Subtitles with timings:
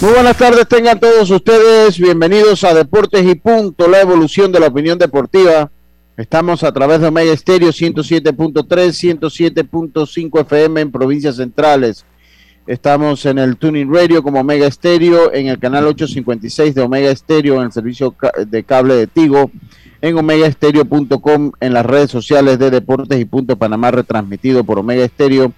[0.00, 4.68] Muy buenas tardes, tengan todos ustedes bienvenidos a Deportes y Punto, la evolución de la
[4.68, 5.70] opinión deportiva.
[6.16, 12.06] Estamos a través de Omega Estéreo 107.3, 107.5 FM en provincias centrales.
[12.66, 17.56] Estamos en el Tuning Radio como Omega Estéreo, en el canal 856 de Omega Estéreo,
[17.56, 18.14] en el servicio
[18.46, 19.50] de cable de Tigo,
[20.00, 25.52] en omegaestereo.com, en las redes sociales de Deportes y Punto Panamá, retransmitido por Omega Estéreo,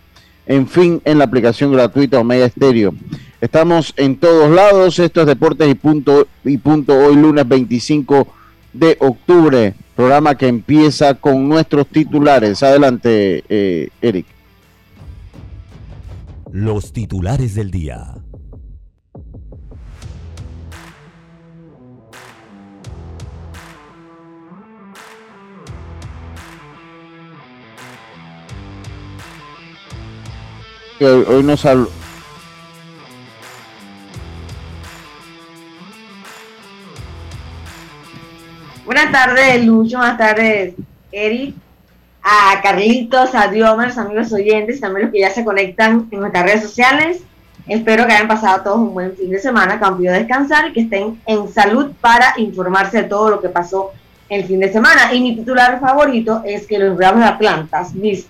[0.46, 2.92] en fin, en la aplicación gratuita Omega Estéreo.
[3.42, 5.00] Estamos en todos lados.
[5.00, 8.28] Esto es Deportes y Punto, y punto hoy lunes 25
[8.72, 9.74] de octubre.
[9.96, 12.62] Programa que empieza con nuestros titulares.
[12.62, 14.26] Adelante, eh, Eric.
[16.52, 18.14] Los titulares del día.
[31.00, 32.01] Hoy, hoy nos habló.
[38.92, 39.96] Buenas tardes, Lucho.
[39.96, 40.74] Buenas tardes,
[41.10, 41.54] Eric.
[42.22, 46.62] A Carlitos, a Diomers, amigos oyentes, también los que ya se conectan en nuestras redes
[46.62, 47.22] sociales.
[47.66, 50.72] Espero que hayan pasado todos un buen fin de semana, que han podido descansar y
[50.74, 53.92] que estén en salud para informarse de todo lo que pasó
[54.28, 55.14] el fin de semana.
[55.14, 58.26] Y mi titular favorito es que los Bravos de Atlanta, mis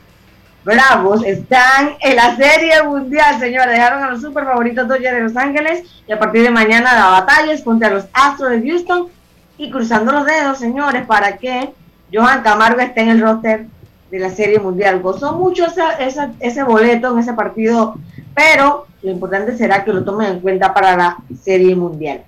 [0.65, 3.73] Bravos, están en la Serie Mundial, señores.
[3.73, 7.07] Dejaron a los super favoritos Dodgers de Los Ángeles y a partir de mañana la
[7.07, 9.09] batalla es contra los Astros de Houston
[9.59, 11.71] y cruzando los dedos, señores, para que
[12.13, 13.67] Johan Camargo esté en el roster
[14.11, 15.01] de la Serie Mundial.
[15.01, 17.97] Gozó mucho esa, esa, ese boleto en ese partido,
[18.35, 22.23] pero lo importante será que lo tomen en cuenta para la Serie Mundial.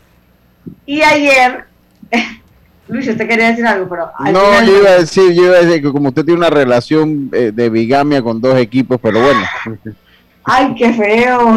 [0.86, 1.64] Y ayer,
[2.88, 4.10] Luis, usted quería decir algo, pero...
[4.32, 4.66] No, final...
[4.66, 7.52] yo iba a decir, yo iba a decir que como usted tiene una relación eh,
[7.54, 9.41] de bigamia con dos equipos, pero bueno.
[10.44, 11.54] Ay, qué feo.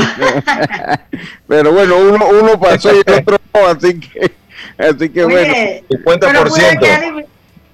[1.47, 4.31] pero bueno, uno, uno pasó y el otro no, así que...
[4.78, 6.48] Así que Oye, bueno, 50%.
[6.50, 7.26] Pude, quedar,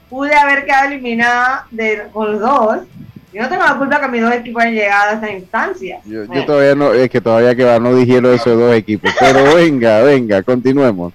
[0.09, 2.78] pude, haber quedado eliminada de, con los dos.
[3.34, 6.00] Yo no tengo la culpa que mis dos equipos hayan llegado a esta instancia.
[6.06, 9.12] Yo, yo todavía no, es que todavía que va, no dijeron esos dos equipos.
[9.19, 11.14] Pero venga, venga, continuemos.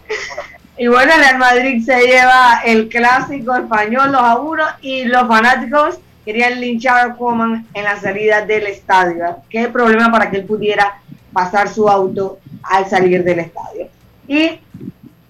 [0.76, 5.26] Y bueno, el Real Madrid se lleva el clásico español 2 a 1 y los
[5.26, 9.38] fanáticos querían linchar a Coman en la salida del estadio.
[9.48, 11.00] Qué problema para que él pudiera
[11.32, 13.88] pasar su auto al salir del estadio.
[14.28, 14.60] Y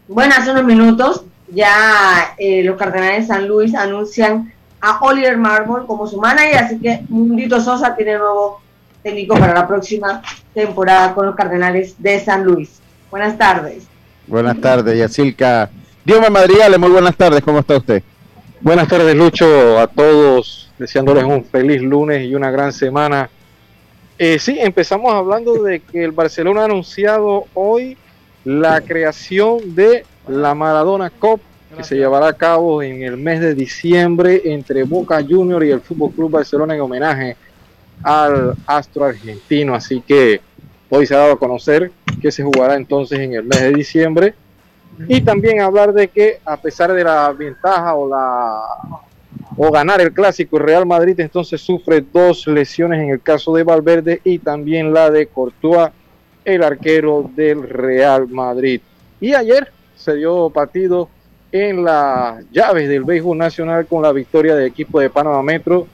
[0.08, 5.86] bueno, hace unos minutos ya eh, los Cardenales de San Luis anuncian a Oliver Marmol
[5.86, 8.60] como su manager, así que Mundito Sosa tiene nuevo
[9.02, 10.22] técnico para la próxima
[10.54, 12.80] temporada con los Cardenales de San Luis.
[13.10, 13.84] Buenas tardes.
[14.26, 15.70] Buenas tardes, Yacilca.
[16.04, 18.02] Dios Madrigales, muy buenas tardes, ¿cómo está usted?
[18.60, 23.30] Buenas tardes, Lucho, a todos, deseándoles un feliz lunes y una gran semana.
[24.18, 27.96] Eh, sí, empezamos hablando de que el Barcelona ha anunciado hoy
[28.48, 31.38] la creación de la Maradona Cup
[31.76, 35.82] que se llevará a cabo en el mes de diciembre entre Boca Juniors y el
[35.82, 37.36] Fútbol Club Barcelona en homenaje
[38.02, 39.74] al astro argentino.
[39.74, 40.40] Así que
[40.88, 41.92] hoy se ha dado a conocer
[42.22, 44.34] que se jugará entonces en el mes de diciembre.
[45.06, 48.62] Y también hablar de que a pesar de la ventaja o la
[49.58, 54.22] o ganar el clásico, Real Madrid entonces sufre dos lesiones en el caso de Valverde
[54.24, 55.90] y también la de Courtois
[56.44, 58.80] el arquero del Real Madrid.
[59.20, 61.08] Y ayer se dio partido
[61.50, 65.86] en las llaves del béisbol nacional con la victoria del equipo de Panamá Metro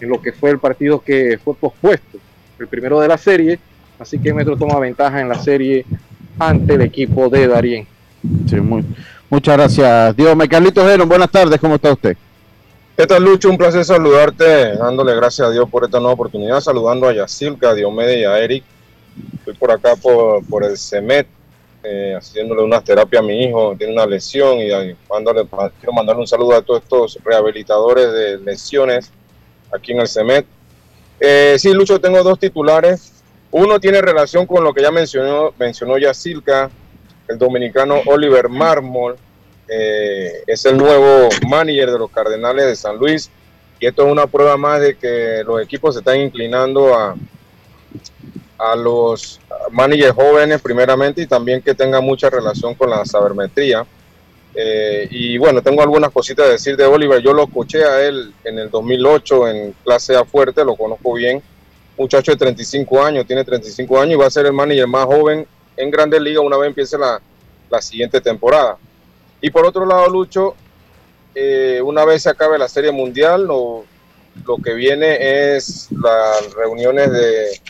[0.00, 2.18] en lo que fue el partido que fue pospuesto,
[2.58, 3.58] el primero de la serie.
[3.98, 5.84] Así que Metro toma ventaja en la serie
[6.38, 7.86] ante el equipo de Darien.
[8.48, 8.84] Sí, muy,
[9.28, 10.16] muchas gracias.
[10.16, 12.16] Dios, Carlitos Geron, buenas tardes, ¿cómo está usted?
[12.96, 13.48] ¿Qué tal, Lucho?
[13.48, 17.74] Un placer saludarte, dándole gracias a Dios por esta nueva oportunidad, saludando a Yacilca, a
[17.74, 18.64] Diomedes y a Eric
[19.38, 21.26] Estoy por acá por, por el CEMET,
[21.82, 25.46] eh, haciéndole unas terapias a mi hijo, tiene una lesión y ahí, mándale-
[25.78, 29.10] quiero mandarle un saludo a todos estos rehabilitadores de lesiones
[29.72, 30.46] aquí en el CEMET.
[31.20, 33.12] Eh, sí, Lucho, tengo dos titulares.
[33.50, 36.70] Uno tiene relación con lo que ya mencionó, mencionó Yacilca,
[37.28, 39.16] el dominicano Oliver Marmol,
[39.68, 43.30] eh, es el nuevo manager de los Cardenales de San Luis.
[43.80, 47.14] Y esto es una prueba más de que los equipos se están inclinando a,
[48.58, 49.40] a los
[49.70, 53.86] managers jóvenes primeramente y también que tenga mucha relación con la sabermetría.
[54.54, 57.22] Eh, y bueno, tengo algunas cositas que decir de Oliver.
[57.22, 61.40] Yo lo escuché a él en el 2008 en clase A fuerte, lo conozco bien.
[61.96, 65.46] Muchacho de 35 años, tiene 35 años y va a ser el manager más joven
[65.76, 67.20] en Grandes Ligas una vez empiece la,
[67.70, 68.76] la siguiente temporada.
[69.40, 70.54] Y por otro lado, Lucho,
[71.34, 73.84] eh, una vez se acabe la Serie Mundial, lo,
[74.44, 77.60] lo que viene es las reuniones de,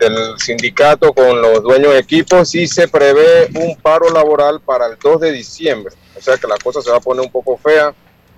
[0.00, 4.96] del sindicato con los dueños de equipos y se prevé un paro laboral para el
[5.02, 5.94] 2 de diciembre.
[6.18, 7.94] O sea que la cosa se va a poner un poco fea.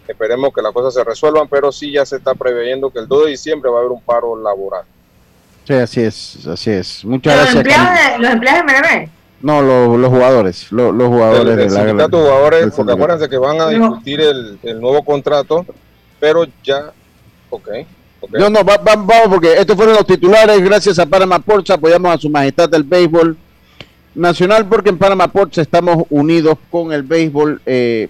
[0.09, 3.25] Esperemos que las cosas se resuelvan, pero sí ya se está preveyendo que el 2
[3.26, 4.82] de diciembre va a haber un paro laboral.
[5.67, 7.05] Sí, así es, así es.
[7.05, 7.56] Muchas Los gracias.
[7.56, 9.09] empleados, de, los empleados de MLB.
[9.43, 12.75] No, los, los jugadores, los, los jugadores El, de el la sindicato de del jugadores,
[12.76, 13.88] porque acuérdense que van a No.
[13.88, 15.64] discutir el, el nuevo contrato,
[16.20, 16.93] pero ya,
[17.50, 17.69] ok,
[18.30, 20.60] No, no, va- va- vamos porque estos fueron los titulares.
[20.62, 23.36] Gracias a Panama Ports apoyamos a su majestad del béisbol
[24.14, 27.60] nacional porque en Panama Ports estamos unidos con el béisbol.
[27.66, 28.08] eh,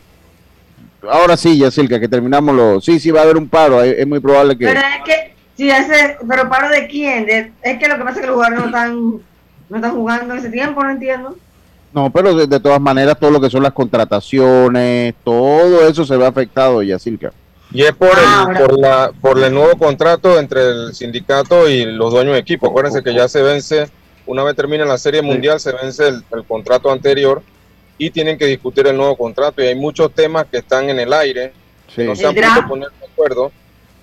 [1.10, 2.80] ahora sí, Yacilca, que terminamos lo.
[2.80, 3.82] Sí, sí, va a haber un paro.
[3.82, 4.66] Es, es muy probable que.
[4.66, 7.26] Pero es que, si ese, pero paro de quién?
[7.26, 9.00] De- es que lo que pasa es que los jugadores no están,
[9.70, 11.36] no están jugando en ese tiempo, no entiendo.
[11.94, 16.16] No, pero de, de todas maneras, todo lo que son las contrataciones, todo eso se
[16.16, 17.32] ve afectado, Yacilca.
[17.72, 21.84] Y es por, Ah, el, por, la, por el nuevo contrato entre el sindicato y
[21.86, 22.66] los dueños de equipo.
[22.68, 23.88] Acuérdense que ya se vence,
[24.26, 27.42] una vez termine la Serie Mundial, se vence el, el contrato anterior
[27.98, 29.62] y tienen que discutir el nuevo contrato.
[29.62, 31.52] Y hay muchos temas que están en el aire,
[31.94, 32.04] Sí.
[32.04, 32.68] no se han podido draft.
[32.68, 33.52] poner de acuerdo.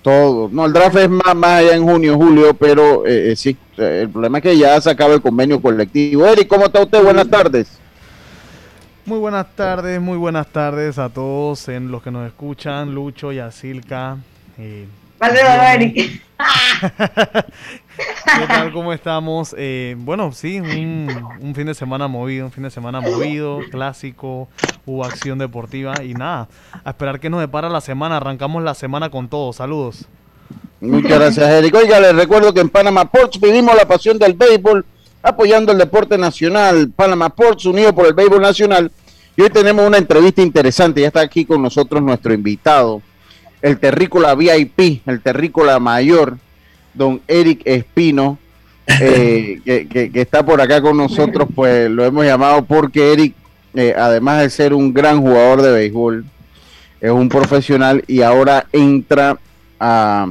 [0.02, 0.48] Todo.
[0.50, 4.08] No, el draft es más, más allá en junio, julio, pero eh, eh, sí, el
[4.08, 6.24] problema es que ya se acaba el convenio colectivo.
[6.26, 7.02] Eric, ¿cómo está usted?
[7.02, 7.68] Buenas tardes.
[9.06, 14.18] Muy buenas tardes, muy buenas tardes a todos en los que nos escuchan, Lucho, Yacilca.
[14.58, 14.86] eh,
[15.18, 15.40] Vale,
[15.74, 16.22] Eric.
[18.38, 18.72] ¿Qué tal?
[18.72, 19.54] ¿Cómo estamos?
[19.58, 21.08] Eh, bueno, sí, un,
[21.40, 24.48] un fin de semana movido, un fin de semana movido, clásico,
[24.86, 26.48] hubo acción deportiva y nada,
[26.84, 30.06] a esperar que nos depara la semana, arrancamos la semana con todo, saludos.
[30.80, 31.74] Muchas gracias, Eric.
[31.74, 34.86] Oiga, les recuerdo que en Panama Ports vivimos la pasión del béisbol,
[35.22, 36.90] apoyando el deporte nacional.
[36.94, 38.90] Panama Ports, unido por el béisbol nacional.
[39.36, 41.00] Y hoy tenemos una entrevista interesante.
[41.00, 43.00] Ya está aquí con nosotros nuestro invitado,
[43.62, 46.36] el terrícola VIP, el terrícola mayor,
[46.94, 48.38] don Eric Espino,
[49.00, 51.48] eh, que, que- que está por acá con nosotros.
[51.54, 53.34] Pues lo hemos llamado porque Eric,
[53.74, 56.24] eh, además de ser un gran jugador de béisbol,
[57.00, 59.38] es un profesional y ahora entra
[59.78, 60.30] a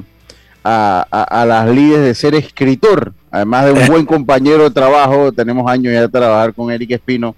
[0.71, 5.31] a, a- a las lides de ser escritor, además de un buen compañero de trabajo,
[5.31, 7.35] tenemos años ya de trabajar con Eric Espino.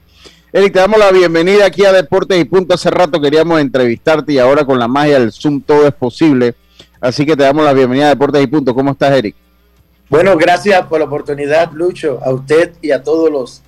[0.54, 2.74] Eric, te damos la bienvenida aquí a Deportes y Punto.
[2.74, 6.56] Hace rato queríamos entrevistarte y ahora con la magia del Zoom todo es posible.
[7.00, 8.76] Así que te damos la bienvenida a Deportes y Punto.
[8.76, 9.34] ¿Cómo estás, Eric?
[10.10, 13.62] Bueno, gracias por la oportunidad, Lucho, a usted y a todos los,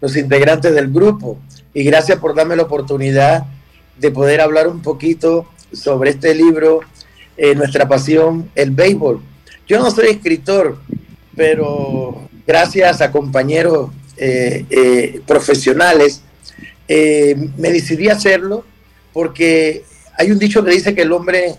[0.00, 1.36] los integrantes del grupo.
[1.74, 3.44] Y gracias por darme la oportunidad
[3.98, 6.80] de poder hablar un poquito sobre este libro,
[7.36, 9.20] eh, Nuestra Pasión, el béisbol.
[9.66, 10.78] Yo no soy escritor,
[11.36, 16.22] pero gracias a compañeros eh, eh, profesionales,
[16.88, 18.66] me decidí hacerlo
[19.14, 19.82] porque
[20.18, 21.54] hay un dicho que dice que el hombre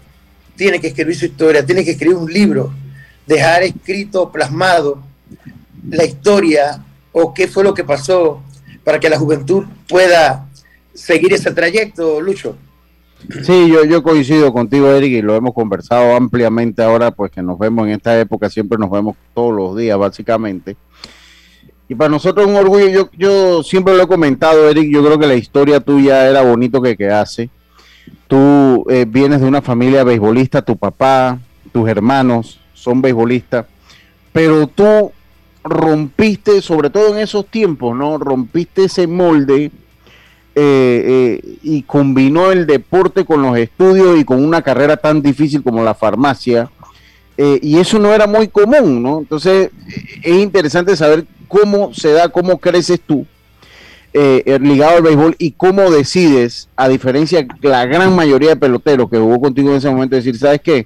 [0.55, 2.71] tiene que escribir su historia, tiene que escribir un libro
[3.25, 5.03] dejar escrito, plasmado
[5.89, 8.41] la historia o qué fue lo que pasó
[8.83, 10.47] para que la juventud pueda
[10.93, 12.57] seguir ese trayecto, Lucho.
[13.43, 17.57] Sí, yo, yo coincido contigo, Eric, y lo hemos conversado ampliamente ahora, pues que nos
[17.57, 20.75] vemos en esta época, siempre nos vemos todos los días, básicamente.
[21.87, 25.19] Y para nosotros es un orgullo, yo, yo siempre lo he comentado, Eric, yo creo
[25.19, 27.49] que la historia tuya era bonito que quedase.
[28.27, 31.39] Tú eh, vienes de una familia beisbolista, tu papá,
[31.71, 33.65] tus hermanos son beisbolistas,
[34.31, 35.11] pero tú
[35.63, 38.17] rompiste, sobre todo en esos tiempos, ¿no?
[38.17, 39.71] Rompiste ese molde
[40.55, 45.63] eh, eh, y combinó el deporte con los estudios y con una carrera tan difícil
[45.63, 46.69] como la farmacia.
[47.37, 49.19] eh, y eso no era muy común, ¿no?
[49.19, 49.71] Entonces
[50.21, 53.25] es interesante saber cómo se da, cómo creces tú
[54.13, 59.17] ligado al béisbol y cómo decides, a diferencia de la gran mayoría de peloteros que
[59.17, 60.85] jugó contigo en ese momento, decir, ¿sabes qué?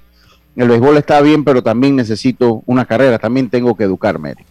[0.56, 4.30] El béisbol está bien, pero también necesito una carrera, también tengo que educarme.
[4.30, 4.46] Eric".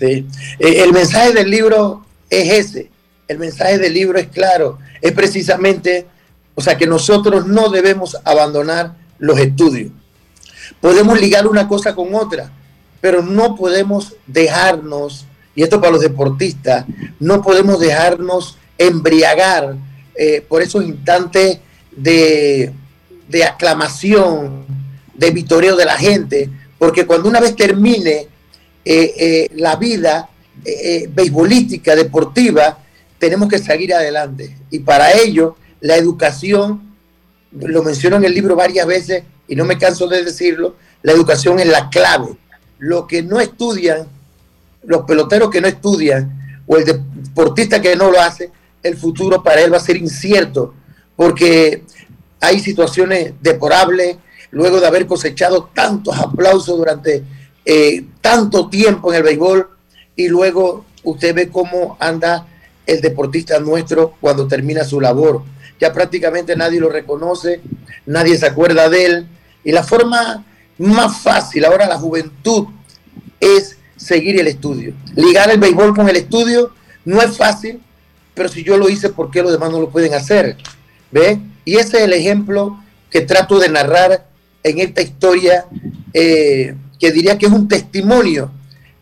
[0.00, 0.24] Eh,
[0.58, 2.91] el mensaje del libro es ese.
[3.32, 4.78] El mensaje del libro es claro.
[5.00, 6.06] Es precisamente,
[6.54, 9.90] o sea, que nosotros no debemos abandonar los estudios.
[10.82, 12.52] Podemos ligar una cosa con otra,
[13.00, 15.24] pero no podemos dejarnos,
[15.54, 16.84] y esto para los deportistas,
[17.20, 19.76] no podemos dejarnos embriagar
[20.14, 21.58] eh, por esos instantes
[21.90, 22.70] de,
[23.28, 24.66] de aclamación,
[25.14, 28.28] de vitoreo de la gente, porque cuando una vez termine
[28.84, 30.28] eh, eh, la vida
[31.14, 32.81] beisbolística, deportiva,
[33.22, 34.52] tenemos que seguir adelante.
[34.68, 36.92] Y para ello, la educación,
[37.52, 40.74] lo menciono en el libro varias veces y no me canso de decirlo,
[41.04, 42.36] la educación es la clave.
[42.80, 44.08] Lo que no estudian,
[44.82, 48.50] los peloteros que no estudian o el deportista que no lo hace,
[48.82, 50.74] el futuro para él va a ser incierto,
[51.14, 51.84] porque
[52.40, 54.16] hay situaciones deplorables
[54.50, 57.22] luego de haber cosechado tantos aplausos durante
[57.64, 59.70] eh, tanto tiempo en el béisbol
[60.16, 62.48] y luego usted ve cómo anda
[62.86, 65.42] el deportista nuestro cuando termina su labor.
[65.80, 67.60] Ya prácticamente nadie lo reconoce,
[68.06, 69.26] nadie se acuerda de él.
[69.64, 70.44] Y la forma
[70.78, 72.66] más fácil ahora la juventud
[73.40, 74.94] es seguir el estudio.
[75.16, 76.72] Ligar el béisbol con el estudio
[77.04, 77.80] no es fácil,
[78.34, 80.56] pero si yo lo hice, ¿por qué los demás no lo pueden hacer?
[81.10, 81.38] ¿Ve?
[81.64, 82.78] Y ese es el ejemplo
[83.10, 84.26] que trato de narrar
[84.62, 85.66] en esta historia
[86.14, 88.50] eh, que diría que es un testimonio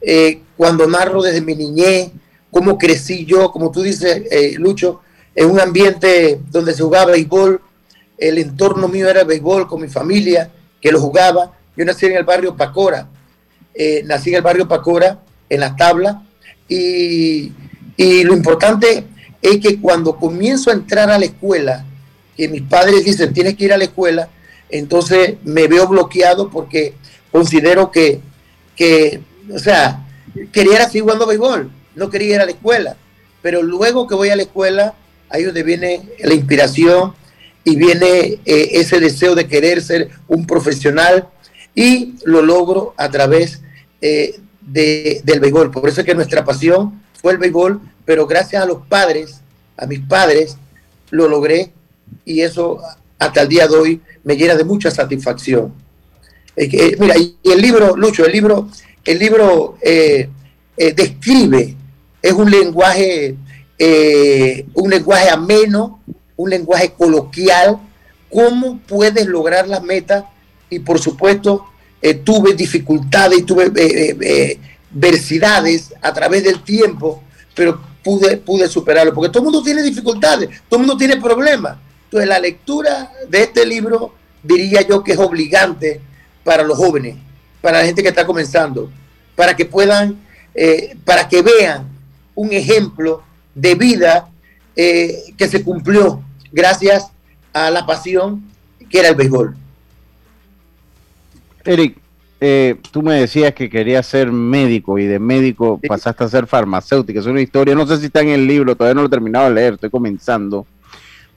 [0.01, 2.11] eh, cuando narro desde mi niñez,
[2.51, 5.01] cómo crecí yo, como tú dices, eh, Lucho,
[5.35, 7.61] en un ambiente donde se jugaba béisbol,
[8.19, 11.53] el entorno mío era béisbol con mi familia, que lo jugaba.
[11.77, 13.09] Yo nací en el barrio Pacora,
[13.75, 16.17] eh, nací en el barrio Pacora, en las tablas,
[16.69, 17.53] y,
[17.99, 19.05] lo importante
[19.43, 21.85] es que cuando comienzo a entrar a la escuela,
[22.37, 24.31] que mis padres dicen, tienes que ir a la escuela,
[24.71, 26.95] entonces me veo bloqueado porque
[27.31, 28.21] considero que,
[28.75, 29.21] que,
[29.53, 30.07] o sea,
[30.53, 32.97] quería seguir jugando béisbol, no quería ir a la escuela,
[33.43, 34.95] pero luego que voy a la escuela,
[35.29, 37.13] ahí donde viene la inspiración
[37.63, 41.29] y viene eh, ese deseo de querer ser un profesional
[41.75, 43.61] y lo logro a través
[44.01, 45.71] eh, de, del béisbol.
[45.71, 49.43] Por eso es que nuestra pasión fue el béisbol, pero gracias a los padres,
[49.77, 50.57] a mis padres,
[51.11, 51.71] lo logré
[52.25, 52.81] y eso
[53.19, 55.75] hasta el día de hoy me llena de mucha satisfacción.
[56.57, 58.71] Eh, mira, y el libro, Lucho, el libro,
[59.05, 59.77] el libro
[60.77, 61.77] describe,
[62.23, 63.37] es un lenguaje,
[64.75, 66.01] un lenguaje ameno,
[66.37, 67.79] un lenguaje coloquial,
[68.31, 70.25] cómo puedes lograr las metas
[70.69, 71.67] y por supuesto
[72.25, 73.65] tuve dificultades y tuve
[74.95, 77.23] adversidades a través del tiempo,
[77.55, 81.77] pero pude, pude superarlo, porque todo el mundo tiene dificultades, todo el mundo tiene problemas.
[82.05, 86.01] Entonces la lectura de este libro diría yo que es obligante
[86.43, 87.17] para los jóvenes,
[87.61, 88.91] para la gente que está comenzando,
[89.37, 90.21] para que puedan,
[90.55, 91.90] eh, para que vean
[92.41, 93.23] un ejemplo
[93.55, 94.31] de vida
[94.75, 97.13] eh, que se cumplió gracias
[97.53, 98.43] a la pasión
[98.89, 99.55] que era el béisbol.
[101.67, 101.99] Eric,
[102.41, 107.21] eh, tú me decías que querías ser médico y de médico pasaste a ser farmacéutico.
[107.21, 109.51] Es una historia, no sé si está en el libro, todavía no lo he terminado
[109.51, 110.67] de leer, estoy comenzando.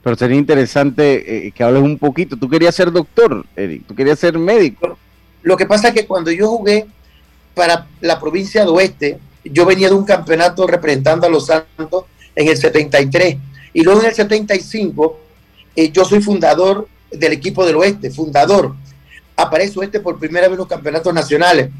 [0.02, 2.36] Pero sería interesante que hables un poquito.
[2.36, 4.96] Tú querías ser doctor, Eric, tú querías ser médico.
[5.42, 6.86] Lo que pasa es que cuando yo jugué
[7.54, 12.48] para la provincia de Oeste, yo venía de un campeonato representando a los Santos en
[12.48, 13.36] el 73
[13.72, 15.20] y luego en el 75
[15.76, 18.74] eh, yo soy fundador del equipo del Oeste, fundador.
[19.36, 21.70] Aparece Oeste por primera vez en los campeonatos nacionales.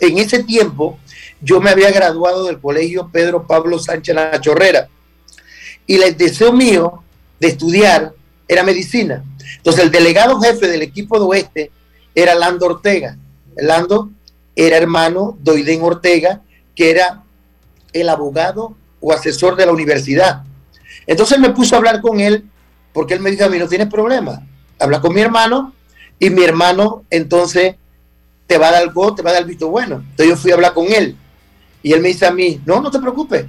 [0.00, 0.98] En ese tiempo
[1.40, 4.88] yo me había graduado del colegio Pedro Pablo Sánchez La Chorrera
[5.86, 7.02] y el deseo mío
[7.40, 8.12] de estudiar
[8.46, 9.24] era medicina.
[9.56, 11.70] Entonces el delegado jefe del equipo de Oeste
[12.14, 13.16] era Lando Ortega.
[13.56, 14.10] Lando
[14.54, 16.42] era hermano de Ortega,
[16.78, 17.24] que era
[17.92, 20.44] el abogado o asesor de la universidad.
[21.08, 22.44] Entonces me puso a hablar con él
[22.92, 24.46] porque él me dijo a mí, no tienes problema,
[24.78, 25.72] habla con mi hermano
[26.20, 27.74] y mi hermano entonces
[28.46, 29.96] te va a dar algo, te va a dar el visto bueno.
[29.96, 31.16] Entonces yo fui a hablar con él
[31.82, 33.46] y él me dice a mí, no, no te preocupes,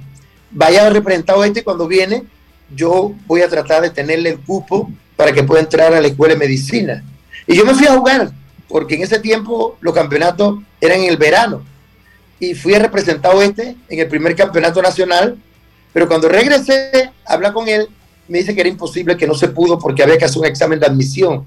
[0.50, 2.24] vaya representado este cuando viene,
[2.74, 6.34] yo voy a tratar de tenerle el cupo para que pueda entrar a la escuela
[6.34, 7.04] de medicina.
[7.46, 8.32] Y yo me fui a jugar
[8.66, 11.62] porque en ese tiempo los campeonatos eran en el verano.
[12.40, 15.36] Y fui a representar este en el primer campeonato nacional,
[15.92, 17.88] pero cuando regresé a hablar con él,
[18.26, 20.80] me dice que era imposible, que no se pudo porque había que hacer un examen
[20.80, 21.44] de admisión.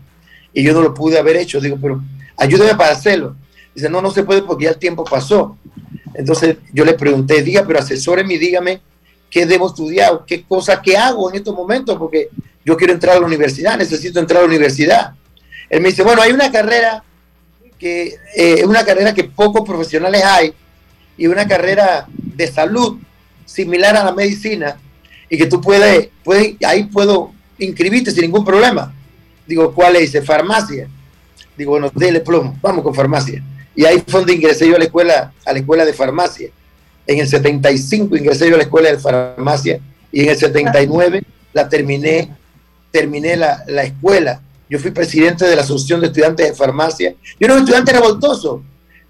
[0.54, 1.60] Y yo no lo pude haber hecho.
[1.60, 2.02] Digo, pero
[2.38, 3.36] ayúdeme para hacerlo.
[3.74, 5.58] Dice, no, no se puede porque ya el tiempo pasó.
[6.14, 8.82] Entonces yo le pregunté, diga, pero asesóreme y dígame
[9.32, 12.30] qué debo estudiar, qué cosa, qué hago en estos momentos, porque
[12.64, 15.16] yo quiero entrar a la universidad, necesito entrar a la universidad.
[15.70, 17.04] Él me dice, bueno, hay una carrera
[17.80, 20.54] que eh, es una carrera que pocos profesionales hay
[21.18, 22.98] y una carrera de salud
[23.46, 24.78] similar a la medicina
[25.30, 28.94] y que tú puedes, puedes ahí puedo inscribirte sin ningún problema.
[29.46, 30.02] Digo, ¿cuál es?
[30.02, 30.88] Dice, farmacia.
[31.58, 33.44] Digo, bueno, dele plomo, vamos con farmacia.
[33.76, 36.50] Y ahí fue donde ingresé yo a la escuela, a la escuela de farmacia.
[37.06, 39.80] En el 75 ingresé yo a la escuela de farmacia
[40.12, 42.30] y en el 79 la terminé,
[42.92, 44.42] terminé la, la escuela.
[44.70, 47.14] Yo fui presidente de la Asociación de Estudiantes de Farmacia.
[47.40, 48.64] Yo era un estudiante revoltoso.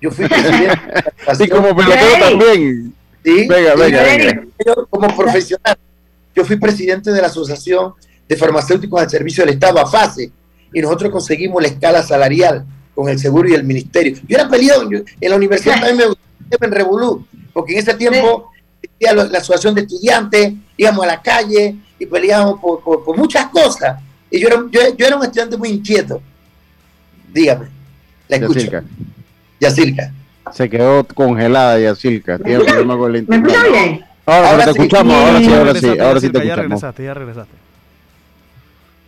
[0.03, 0.79] Yo fui presidente.
[1.25, 2.93] Así como pelotero también.
[3.23, 4.43] Sí, venga, venga, venga.
[4.65, 5.77] Yo, como profesional,
[6.35, 7.93] yo fui presidente de la Asociación
[8.27, 10.29] de Farmacéuticos al Servicio del Estado, a FASE,
[10.73, 14.17] y nosotros conseguimos la escala salarial con el seguro y el ministerio.
[14.27, 18.51] Yo era peleado, en la universidad también me gustaba en Revolú, porque en ese tiempo
[18.81, 24.01] existía la, asociación de estudiantes, íbamos a la calle y peleábamos por, muchas cosas.
[24.29, 26.21] Y yo era, yo, era, un estudiante muy inquieto.
[27.31, 27.67] Dígame,
[28.27, 28.83] la escucho.
[29.63, 30.11] Yacirca.
[30.51, 32.37] Se quedó congelada Yacirca.
[32.37, 34.05] Tiene un problema con el ¿Me escucha bien?
[34.25, 36.57] Ahora, te escuchamos, ahora sí, ahora sí, ahora sí te Ya escuchamos.
[36.57, 37.53] regresaste, ya regresaste.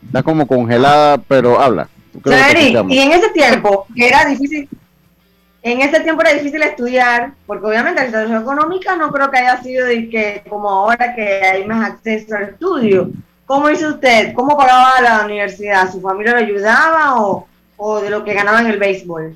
[0.06, 1.88] Está como congelada, pero habla.
[2.90, 4.70] Y en ese tiempo, era difícil,
[5.64, 9.62] en ese tiempo era difícil estudiar, porque obviamente la situación económica no creo que haya
[9.62, 13.10] sido de que como ahora que hay más acceso al estudio.
[13.46, 14.34] ¿Cómo hizo usted?
[14.34, 15.92] ¿Cómo pagaba la universidad?
[15.92, 17.48] ¿Su familia lo ayudaba o,
[17.78, 19.36] o de lo que ganaba en el béisbol?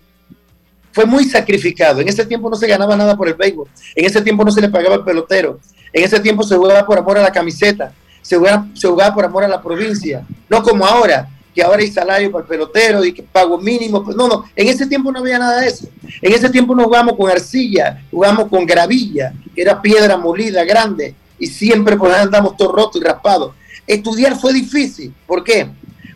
[0.91, 2.01] Fue muy sacrificado.
[2.01, 3.67] En ese tiempo no se ganaba nada por el béisbol.
[3.95, 5.59] En ese tiempo no se le pagaba el pelotero.
[5.93, 7.91] En ese tiempo se jugaba por amor a la camiseta.
[8.21, 10.25] Se jugaba, por amor a la provincia.
[10.49, 14.03] No como ahora, que ahora hay salario para el pelotero y que pago mínimo.
[14.03, 14.45] Pues no, no.
[14.55, 15.87] En ese tiempo no había nada de eso.
[16.21, 21.15] En ese tiempo no jugamos con arcilla, jugamos con gravilla, que era piedra molida grande.
[21.39, 23.53] Y siempre pues andamos todo roto y raspado.
[23.87, 25.13] Estudiar fue difícil.
[25.25, 25.69] ¿Por qué?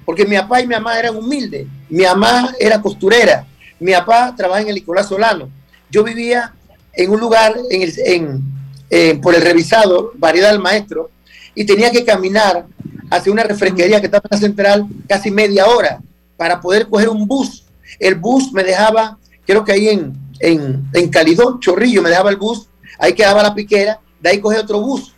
[0.06, 1.66] Porque mi papá y mi mamá eran humildes.
[1.90, 3.48] Mi mamá era costurera
[3.84, 5.50] mi papá trabaja en el Nicolás Solano.
[5.90, 6.54] Yo vivía
[6.94, 8.54] en un lugar en
[9.22, 11.10] por el revisado, variedad del maestro,
[11.56, 12.66] y tenía que caminar
[13.10, 16.00] hacia una refresquería que estaba en la central casi media hora
[16.38, 17.66] para poder coger un bus.
[18.00, 22.38] El bus me dejaba, creo que ahí en, en, en Calidón, Chorrillo, me dejaba el
[22.38, 22.68] bus,
[23.00, 25.14] ahí quedaba la piquera, de ahí cogía otro bus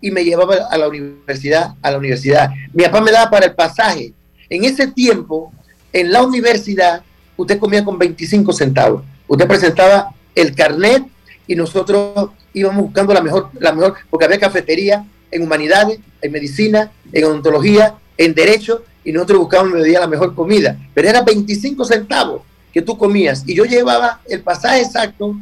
[0.00, 2.50] y me llevaba a la universidad, a la universidad.
[2.72, 4.12] Mi papá me daba para el pasaje.
[4.48, 5.52] En ese tiempo,
[5.92, 7.02] en la universidad,
[7.40, 9.02] usted comía con 25 centavos.
[9.26, 11.04] Usted presentaba el carnet
[11.46, 16.92] y nosotros íbamos buscando la mejor, la mejor, porque había cafetería en humanidades, en medicina,
[17.12, 20.76] en odontología, en derecho, y nosotros buscábamos la mejor comida.
[20.92, 23.42] Pero era 25 centavos que tú comías.
[23.46, 25.34] Y yo llevaba el pasaje exacto,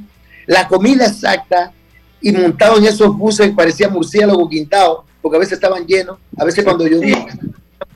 [0.46, 1.72] la comida exacta,
[2.20, 6.64] y montado en esos buses parecía murciélago quintado, porque a veces estaban llenos, a veces
[6.64, 7.26] cuando llovía.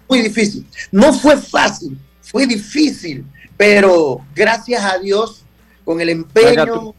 [0.09, 0.67] Muy difícil.
[0.91, 3.25] No fue fácil, fue difícil,
[3.57, 5.45] pero gracias a Dios,
[5.85, 6.95] con el empeño.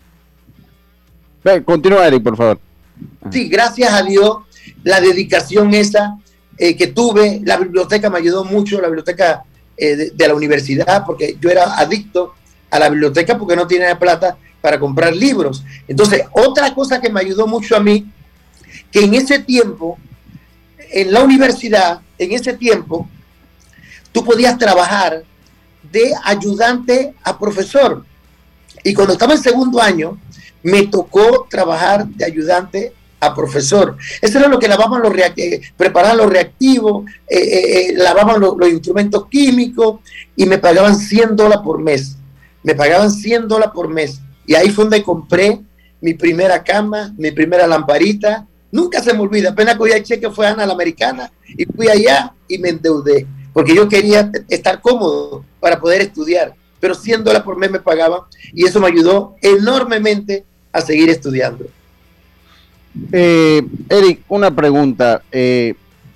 [1.65, 2.59] continúa, Eric, por favor.
[3.31, 4.37] Sí, gracias a Dios,
[4.83, 6.17] la dedicación esa
[6.57, 9.43] eh, que tuve, la biblioteca me ayudó mucho, la biblioteca
[9.75, 12.33] eh, de, la universidad, porque yo era adicto
[12.69, 15.63] a la biblioteca porque no tenía plata para comprar libros.
[15.87, 18.05] Entonces, otra cosa que me ayudó mucho a mí,
[18.91, 19.97] que en ese tiempo,
[20.77, 23.09] en la universidad, en ese tiempo,
[24.11, 25.23] tú podías trabajar
[25.91, 28.03] de ayudante a profesor.
[28.83, 30.17] Y cuando estaba en segundo año,
[30.61, 33.97] me tocó trabajar de ayudante a profesor.
[34.21, 39.27] Eso era lo que lavaban los eh, preparaban los reactivos, eh, eh, lavaban los, instrumentos
[39.27, 39.99] químicos
[40.35, 42.17] y me pagaban 100 dólares por mes.
[42.63, 44.19] Me pagaban 100 dólares por mes.
[44.45, 45.61] Y ahí fue donde compré
[46.01, 48.45] mi primera cama, mi primera lamparita.
[48.71, 52.33] Nunca se me olvida, apenas cogí el cheque fue Ana la Americana y fui allá
[52.47, 57.57] y me endeudé porque yo quería estar cómodo para poder estudiar, pero 100 dólares por
[57.57, 61.65] mes me pagaban y eso me ayudó enormemente a seguir estudiando.
[63.11, 65.75] Eh, Eric, una pregunta, eh,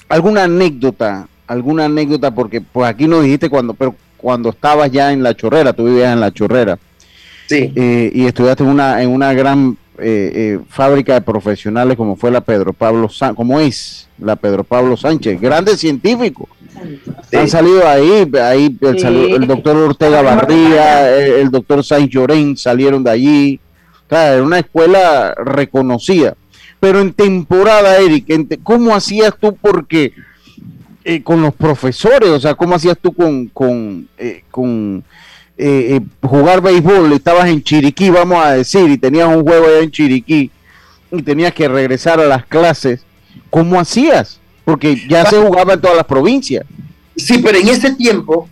[0.10, 1.28] ¿alguna anécdota?
[1.46, 2.34] ¿Alguna anécdota?
[2.34, 6.14] Porque pues aquí nos dijiste cuando, pero cuando estabas ya en la chorrera, tú vivías
[6.14, 6.78] en la chorrera.
[7.48, 7.72] Sí.
[7.76, 9.78] Eh, y estudiaste en una, en una gran
[10.70, 15.40] fábrica de profesionales como fue la Pedro Pablo Sánchez, como es la Pedro Pablo Sánchez,
[15.40, 16.48] grande científico.
[17.34, 23.60] Han salido ahí, ahí el, doctor Ortega Barría, el, doctor Sainz Llorén salieron de allí.
[24.10, 26.36] era una escuela reconocida.
[26.80, 29.56] Pero en temporada, Eric, ¿cómo hacías tú?
[29.56, 30.14] Porque
[31.04, 35.04] eh, con los profesores, o sea, ¿cómo hacías tú con, con, eh, con
[35.58, 37.14] eh, jugar béisbol?
[37.14, 40.52] Estabas en Chiriquí, vamos a decir, y tenías un juego allá en Chiriquí
[41.12, 43.02] y tenías que regresar a las clases.
[43.50, 44.40] ¿Cómo hacías?
[44.68, 46.66] porque ya se jugaba en todas las provincias.
[47.16, 48.50] Sí, pero en ese tiempo,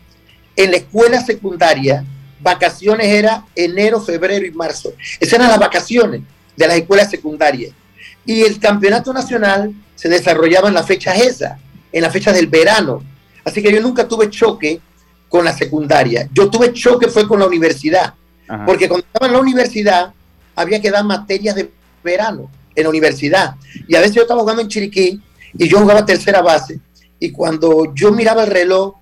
[0.56, 2.06] en la escuela secundaria,
[2.40, 4.94] vacaciones era enero, febrero y marzo.
[5.20, 6.22] Esas eran las vacaciones
[6.56, 7.74] de las escuelas secundarias.
[8.26, 11.60] Y el campeonato nacional se desarrollaba en las fechas esas,
[11.92, 13.04] en las fechas del verano.
[13.44, 14.80] Así que yo nunca tuve choque
[15.36, 16.30] con la secundaria.
[16.32, 18.14] Yo tuve choque fue con la universidad,
[18.66, 20.14] porque cuando estaba en la universidad
[20.56, 21.70] había que dar materias de
[22.02, 23.56] verano en la universidad.
[23.86, 25.22] Y a veces yo estaba jugando en Chiriquí
[25.58, 26.80] y yo jugaba tercera base.
[27.20, 28.96] Y cuando yo miraba el reloj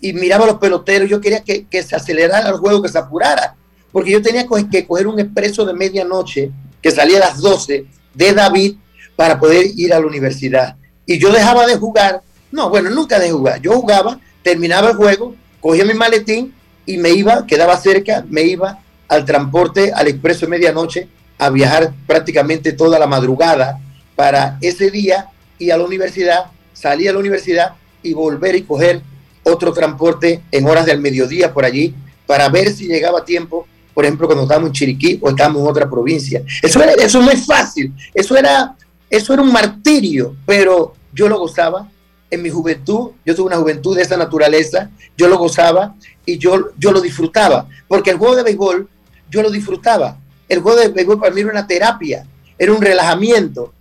[0.00, 2.98] y miraba a los peloteros, yo quería que, que se acelerara el juego, que se
[2.98, 3.54] apurara.
[3.92, 8.32] Porque yo tenía que coger un expreso de medianoche que salía a las 12 de
[8.32, 8.76] David
[9.16, 10.76] para poder ir a la universidad.
[11.04, 12.22] Y yo dejaba de jugar.
[12.50, 13.60] No, bueno, nunca de jugar.
[13.60, 15.34] Yo jugaba, terminaba el juego,
[15.64, 16.52] cogía mi maletín
[16.84, 21.94] y me iba, quedaba cerca, me iba al transporte, al expreso de medianoche, a viajar
[22.06, 23.80] prácticamente toda la madrugada
[24.14, 29.00] para ese día y a la universidad, salir a la universidad y volver y coger
[29.42, 31.94] otro transporte en horas del mediodía por allí
[32.26, 35.68] para ver si llegaba a tiempo, por ejemplo, cuando estábamos en Chiriquí o estábamos en
[35.68, 36.42] otra provincia.
[36.62, 38.76] Eso, eso no es fácil, eso era,
[39.08, 41.88] eso era un martirio, pero yo lo gozaba.
[42.34, 45.94] En mi juventud, yo tuve una juventud de esa naturaleza, yo lo gozaba
[46.26, 48.88] y yo, yo lo disfrutaba, porque el juego de béisbol
[49.30, 50.18] yo lo disfrutaba.
[50.48, 52.26] El juego de béisbol para mí era una terapia,
[52.58, 53.72] era un relajamiento.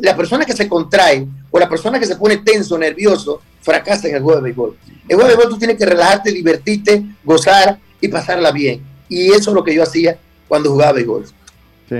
[0.00, 4.16] la persona que se contrae o la persona que se pone tenso, nervioso, fracasa en
[4.16, 4.76] el juego de béisbol.
[5.08, 8.82] El juego de béisbol tú tienes que relajarte, divertirte, gozar y pasarla bien.
[9.08, 10.18] Y eso es lo que yo hacía
[10.48, 11.24] cuando jugaba béisbol.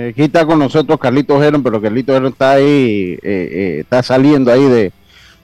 [0.09, 4.51] aquí está con nosotros Carlito Gerón, pero Carlito Gerón está ahí, eh, eh, está saliendo
[4.51, 4.91] ahí de,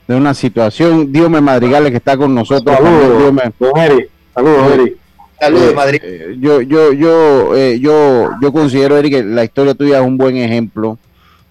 [0.08, 1.12] una situación.
[1.12, 2.76] Dios me madrigales que está con nosotros.
[2.76, 3.34] Saludos,
[4.34, 4.96] Saludos, Eri.
[5.40, 6.00] Saludos, eh, Madrid.
[6.04, 10.18] Eh, yo, yo, yo, eh, yo, yo considero, Eric, que la historia tuya es un
[10.18, 10.98] buen ejemplo,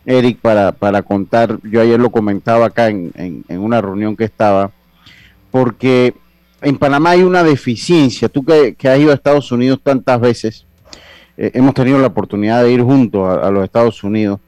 [0.07, 1.59] Eric, para, para contar.
[1.63, 4.71] Yo ayer lo comentaba acá en, en, una reunión que estaba,
[5.51, 6.15] porque
[6.63, 8.29] en Panamá hay una deficiencia.
[8.29, 10.67] Tú que, has ido a Estados Unidos tantas veces,
[11.37, 14.41] hemos tenido la oportunidad de ir juntos a, a los Estados Unidos.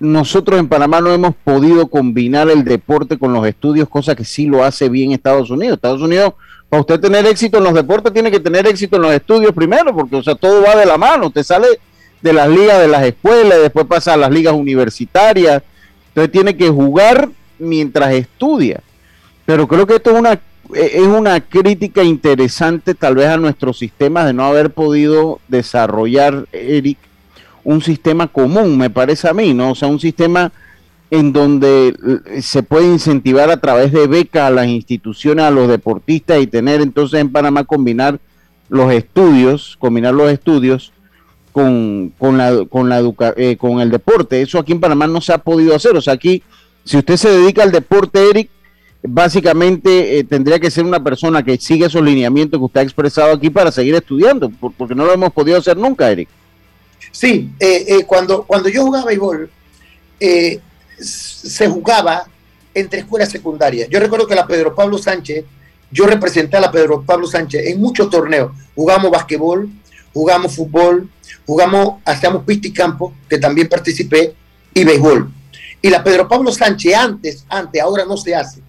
[0.00, 4.46] Nosotros en Panamá no hemos podido combinar el deporte con los estudios, cosa que sí
[4.46, 5.76] lo hace bien Estados Unidos.
[5.76, 6.34] Estados Unidos
[6.68, 9.94] para usted tener éxito en los deportes tiene que tener éxito en los estudios primero,
[9.94, 11.28] porque o sea, todo va de la mano.
[11.28, 11.66] Usted sale
[12.20, 15.62] de las ligas de las escuelas, después pasa a las ligas universitarias.
[16.08, 18.80] Entonces tiene que jugar mientras estudia.
[19.46, 20.38] Pero creo que esto es una,
[20.74, 26.98] es una crítica interesante tal vez a nuestro sistema de no haber podido desarrollar, Eric,
[27.68, 29.72] un sistema común, me parece a mí, ¿no?
[29.72, 30.50] O sea, un sistema
[31.10, 35.68] en donde eh, se puede incentivar a través de becas a las instituciones, a los
[35.68, 38.20] deportistas y tener entonces en Panamá combinar
[38.70, 40.94] los estudios, combinar los estudios
[41.52, 43.02] con, con, la, con, la
[43.36, 44.40] eh, con el deporte.
[44.40, 45.94] Eso aquí en Panamá no se ha podido hacer.
[45.94, 46.42] O sea, aquí,
[46.84, 48.48] si usted se dedica al deporte, Eric,
[49.02, 53.34] básicamente eh, tendría que ser una persona que sigue esos lineamientos que usted ha expresado
[53.34, 56.30] aquí para seguir estudiando, porque no lo hemos podido hacer nunca, Eric.
[57.10, 57.50] Sí,
[58.06, 59.50] cuando, cuando yo jugaba béisbol,
[60.20, 60.60] eh,
[60.98, 62.26] se jugaba
[62.74, 63.88] entre escuelas secundarias.
[63.88, 65.44] Yo recuerdo que la Pedro Pablo Sánchez,
[65.90, 68.52] yo representé a la Pedro Pablo Sánchez en muchos torneos.
[68.74, 69.68] Jugamos basquetbol,
[70.12, 71.08] jugamos fútbol,
[71.46, 74.34] jugamos, hacíamos pista y campo, que también participé,
[74.74, 75.32] y béisbol.
[75.80, 78.60] Y la Pedro Pablo Sánchez antes, antes, ahora no se hace.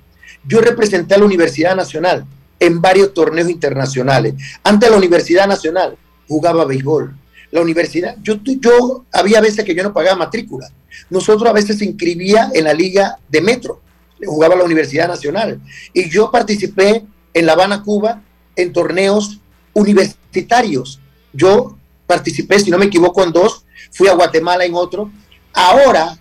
[0.46, 2.26] Yo representé a la Universidad Nacional
[2.60, 4.36] en varios torneos internacionales.
[4.64, 5.98] Antes la Universidad Nacional
[6.28, 7.16] jugaba béisbol.
[7.52, 10.70] La universidad, yo, yo había veces que yo no pagaba matrícula
[11.10, 13.82] nosotros a veces se inscribía en la Liga de Metro,
[14.26, 15.60] jugaba la Universidad Nacional.
[15.94, 18.22] Y yo participé en La Habana, Cuba,
[18.56, 19.40] en torneos
[19.74, 21.00] universitarios.
[21.34, 25.12] Yo participé, si no me equivoco, en dos, fui a Guatemala en otro.
[25.54, 26.18] Ahora,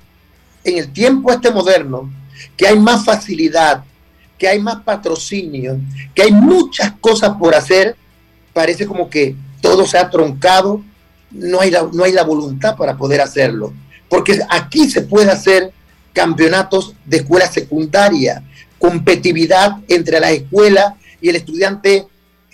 [0.64, 2.10] en el tiempo este moderno,
[2.56, 3.84] que hay más facilidad,
[4.38, 5.80] que hay más patrocinio,
[6.14, 7.96] que hay muchas cosas por hacer,
[8.52, 10.82] parece como que todo se ha troncado,
[11.30, 13.72] no hay no hay la voluntad para poder hacerlo
[14.08, 15.72] porque aquí se puede hacer
[16.12, 18.42] campeonatos de escuela secundaria,
[18.78, 22.06] competitividad entre la escuela y el estudiante.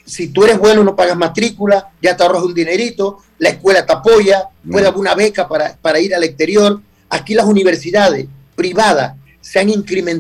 [0.05, 3.93] Si tú eres bueno, no pagas matrícula, ya te ahorras un dinerito, la escuela te
[3.93, 6.81] apoya, puede haber una beca para, para ir al exterior.
[7.09, 9.71] Aquí las universidades privadas se han,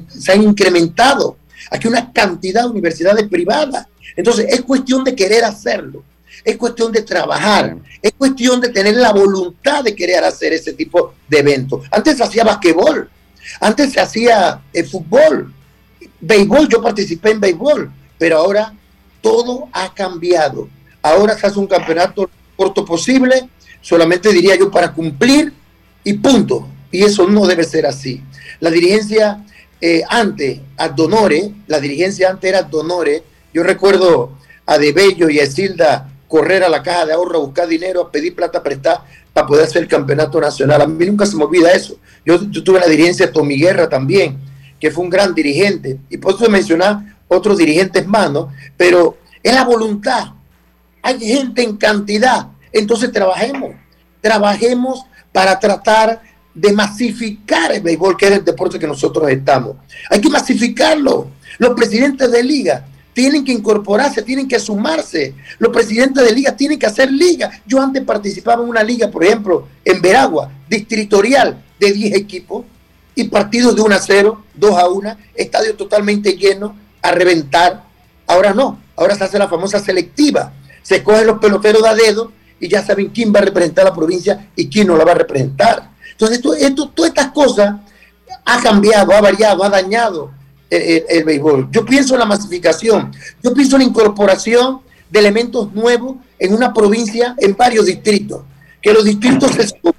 [0.08, 1.36] se han incrementado.
[1.70, 3.86] Aquí una cantidad de universidades privadas.
[4.16, 6.04] Entonces es cuestión de querer hacerlo
[6.44, 11.14] es cuestión de trabajar, es cuestión de tener la voluntad de querer hacer ese tipo
[11.26, 11.86] de eventos.
[11.90, 13.08] Antes se hacía basquetbol,
[13.60, 15.52] antes se hacía el eh, fútbol,
[16.20, 18.74] béisbol, yo participé en béisbol, pero ahora
[19.22, 20.68] todo ha cambiado.
[21.00, 23.48] Ahora se hace un campeonato corto posible,
[23.80, 25.52] solamente diría yo para cumplir
[26.04, 26.68] y punto.
[26.90, 28.22] Y eso no debe ser así.
[28.60, 29.44] La dirigencia
[29.80, 30.60] eh, antes,
[30.94, 33.24] donore, la dirigencia antes era donore.
[33.52, 34.32] Yo recuerdo
[34.66, 38.00] a De Bello y a Silda correr a la caja de ahorro a buscar dinero,
[38.00, 40.82] a pedir plata prestada para poder hacer el campeonato nacional.
[40.82, 41.96] A mí nunca se me olvida eso.
[42.26, 44.40] Yo, tuve la dirigencia de Tommy Guerra también,
[44.80, 45.96] que fue un gran dirigente.
[46.10, 48.52] Y por eso mencionar otros dirigentes más, ¿no?
[48.76, 50.32] Pero es la voluntad.
[51.02, 52.48] Hay gente en cantidad.
[52.72, 53.76] Entonces trabajemos.
[54.20, 56.20] Trabajemos para tratar
[56.52, 59.76] de masificar el béisbol, que es el deporte que nosotros estamos.
[60.10, 61.28] Hay que masificarlo.
[61.58, 65.34] Los presidentes de liga tienen que incorporarse, tienen que sumarse.
[65.58, 67.62] Los presidentes de liga tienen que hacer liga.
[67.64, 72.64] Yo antes participaba en una liga, por ejemplo, en Veragua, distritorial de 10 equipos
[73.14, 77.84] y partidos de 1 a 0, 2 a 1, estadio totalmente lleno, a reventar.
[78.26, 80.52] Ahora no, ahora se hace la famosa selectiva.
[80.82, 84.48] Se cogen los peloteros a dedo y ya saben quién va a representar la provincia
[84.56, 85.90] y quién no la va a representar.
[86.10, 87.76] Entonces, esto, todas estas cosas
[88.44, 90.30] ha cambiado, ha variado, ha dañado
[90.70, 91.68] el, béisbol.
[91.70, 96.72] Yo pienso en la masificación, yo pienso en la incorporación de elementos nuevos en una
[96.72, 98.42] provincia, en varios distritos,
[98.82, 99.94] que los distritos se suman.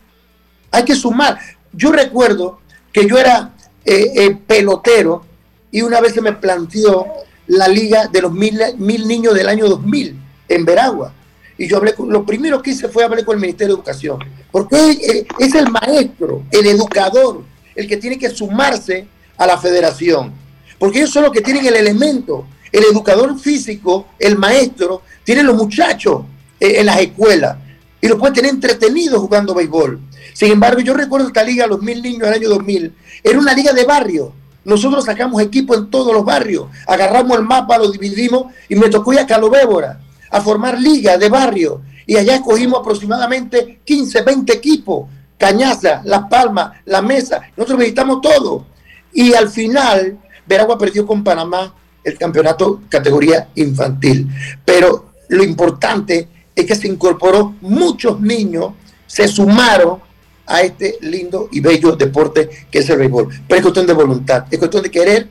[0.71, 1.39] Hay que sumar.
[1.71, 2.59] Yo recuerdo
[2.91, 3.53] que yo era
[3.85, 5.25] eh, eh, pelotero
[5.71, 7.05] y una vez se me planteó
[7.47, 10.15] la liga de los mil, mil niños del año 2000
[10.49, 11.13] en Veragua.
[11.57, 14.19] Y yo hablé con, lo primero que hice fue hablar con el Ministerio de Educación,
[14.51, 17.43] porque es el maestro, el educador,
[17.75, 20.33] el que tiene que sumarse a la federación
[20.79, 22.47] porque ellos son los que tienen el elemento.
[22.71, 26.23] El educador físico, el maestro, tienen los muchachos
[26.59, 27.57] eh, en las escuelas
[28.01, 29.99] y los pueden tener entretenidos jugando béisbol.
[30.33, 33.73] Sin embargo, yo recuerdo esta liga, los mil niños del año 2000, era una liga
[33.73, 34.33] de barrio.
[34.65, 39.13] Nosotros sacamos equipo en todos los barrios, agarramos el mapa, lo dividimos y me tocó
[39.13, 41.81] ir a Calobébora a formar liga de barrio.
[42.05, 45.09] Y allá escogimos aproximadamente 15, 20 equipos.
[45.37, 47.41] Cañaza, Las Palmas, La Mesa.
[47.55, 48.65] Nosotros visitamos todo.
[49.13, 54.27] Y al final Veragua perdió con Panamá el campeonato categoría infantil.
[54.63, 58.71] Pero lo importante es que se incorporó muchos niños,
[59.07, 59.99] se sumaron
[60.47, 63.27] a este lindo y bello deporte que es el béisbol.
[63.47, 65.27] Pero es cuestión de voluntad, es cuestión de querer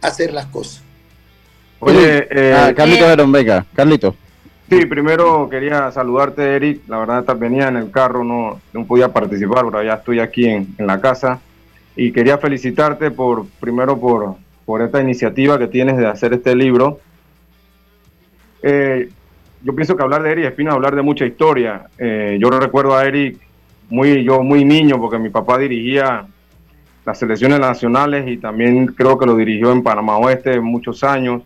[0.00, 0.82] hacer las cosas.
[1.80, 4.14] Oye, eh, ah, Carlito Verón, venga, Carlito.
[4.70, 6.82] Sí, primero quería saludarte, Eric.
[6.88, 10.74] La verdad, venía en el carro, no, no podía participar, pero ya estoy aquí en,
[10.78, 11.40] en la casa.
[11.96, 14.36] Y quería felicitarte por, primero por,
[14.72, 16.98] por esta iniciativa que tienes de hacer este libro.
[18.62, 19.10] Eh,
[19.62, 21.90] yo pienso que hablar de Eric Espino es hablar de mucha historia.
[21.98, 23.36] Eh, yo recuerdo a Eric
[23.90, 26.26] muy, yo muy niño, porque mi papá dirigía
[27.04, 31.42] las selecciones nacionales y también creo que lo dirigió en Panamá Oeste muchos años.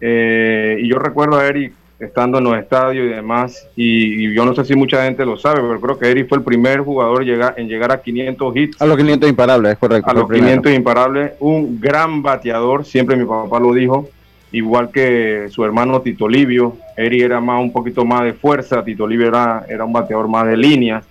[0.00, 4.54] Eh, y yo recuerdo a Eric estando en los estadios y demás, y, yo no
[4.54, 7.68] sé si mucha gente lo sabe, pero creo que Eric fue el primer jugador en
[7.68, 8.82] llegar a 500 hits.
[8.82, 10.10] A los 500 imparables, es correcto.
[10.10, 14.08] A los 500 imparables, un gran bateador, siempre mi papá lo dijo,
[14.52, 19.06] igual que su hermano Tito Livio, Eric era más un poquito más de fuerza, Tito
[19.06, 21.04] Livio era, era un bateador más de líneas,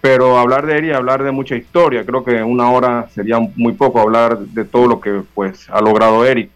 [0.00, 4.00] pero hablar de Eric, hablar de mucha historia, creo que una hora sería muy poco
[4.00, 6.50] hablar de todo lo que pues ha logrado Eric.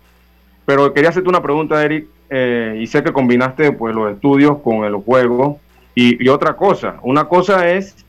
[0.65, 4.85] Pero quería hacerte una pregunta, Eric, eh, y sé que combinaste pues los estudios con
[4.85, 5.59] el juego.
[5.95, 8.07] Y, otra cosa, una cosa es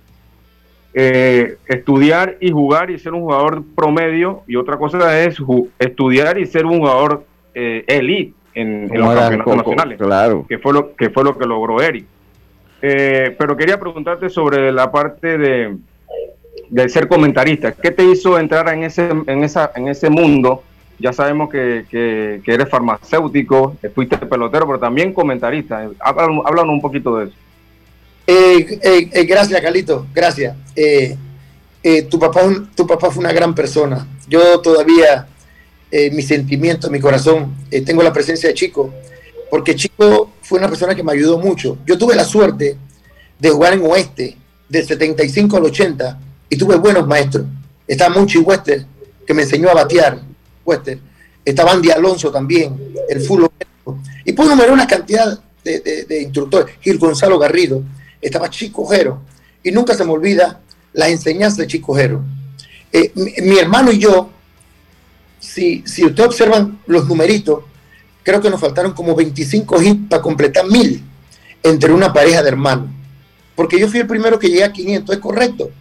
[0.93, 5.37] eh, estudiar y jugar y ser un jugador promedio, y otra cosa es
[5.79, 10.45] estudiar y ser un jugador eh, elite en, los campeonatos nacionales, claro.
[10.47, 12.05] que, fue lo, que fue lo que logró Eric.
[12.79, 15.75] pero quería preguntarte sobre la parte de,
[16.69, 17.73] de ser comentarista.
[17.73, 20.63] ¿Qué te hizo entrar en ese, en esa, en ese mundo?
[21.03, 25.89] Ya sabemos que, que, eres farmacéutico, fuiste pelotero, pero también comentarista.
[25.99, 27.33] Háblanos, un poquito de eso.
[28.25, 30.55] Eh, eh, eh, gracias, Carlito, gracias.
[32.09, 32.41] tu, papá,
[32.73, 34.07] tu papá fue una gran persona.
[34.29, 35.27] Yo todavía,
[35.91, 37.53] mi sentimiento, mi corazón,
[37.85, 38.93] tengo la presencia de Chico,
[39.51, 41.79] porque Chico fue una persona que me ayudó mucho.
[41.85, 42.77] Yo tuve la suerte
[43.37, 44.37] de jugar en Oeste,
[44.69, 47.45] del 75 al 80, y tuve buenos maestros.
[47.85, 48.85] Estaba Munchi Wester,
[49.27, 50.32] que me enseñó a batear
[50.65, 50.99] Wester,
[51.45, 53.43] estaba Andy Alonso también, el full
[54.25, 57.83] y puedo enumerar una cantidad de, instructores, Gil Gonzalo Garrido,
[58.21, 59.21] estaba Chico Jero,
[59.63, 60.61] y nunca se me olvida
[60.93, 62.23] las enseñanzas de Chico Jero.
[62.91, 64.29] Eh, mi, hermano y yo,
[65.39, 67.63] si, si ustedes observan los numeritos,
[68.23, 71.03] creo que nos faltaron como 25 hits para completar mil
[71.61, 72.89] entre una pareja de hermanos.
[73.55, 75.71] Porque yo fui el primero que llegué a 500, es correcto.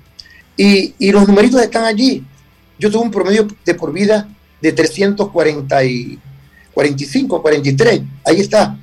[0.56, 2.24] Y, y los numeritos están allí.
[2.78, 4.28] Yo tuve un promedio de por vida
[4.62, 8.78] de 345, 43, ahí está.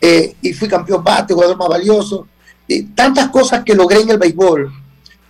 [0.00, 2.28] Eh, y fui campeón bate, jugador más valioso.
[2.68, 4.72] Y tantas cosas que logré en el béisbol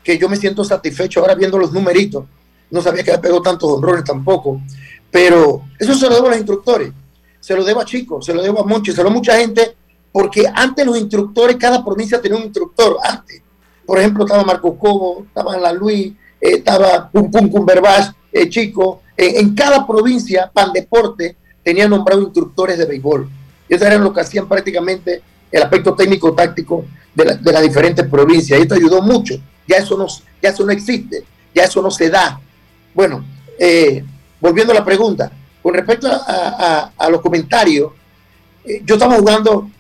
[0.02, 2.24] que yo me siento satisfecho ahora viendo los numeritos.
[2.70, 4.60] No sabía que había pegado tantos honrones tampoco.
[5.10, 6.92] Pero eso se lo debo a los instructores,
[7.38, 9.76] se lo debo a chicos, se lo debo a muchos, se lo a mucha gente
[10.12, 13.40] porque antes los instructores, cada provincia tenía un instructor, antes.
[13.86, 19.01] Por ejemplo, estaba Marco Cobo, estaba La Luis, eh, estaba Pum Pum Cumberbatch, eh, Chico.
[19.16, 23.28] En cada provincia, Pan Deporte tenía nombrado instructores de béisbol.
[23.68, 28.58] Eso era lo que hacían prácticamente el aspecto técnico-táctico de, las diferentes provincias.
[28.58, 29.34] Y esto ayudó mucho.
[29.66, 30.06] Ya eso, no,
[30.42, 32.40] ya eso no existe, ya eso no se da.
[32.94, 33.24] Bueno,
[33.58, 34.04] eh,
[34.40, 35.30] volviendo a la pregunta,
[35.62, 37.92] con respecto a, los comentarios,
[38.84, 39.70] yo estaba jugando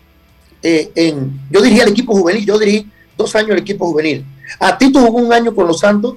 [0.62, 4.24] en, yo dirigía el equipo juvenil, yo dirigí dos años el equipo juvenil.
[4.60, 6.14] A Tito jugó un año con los Santos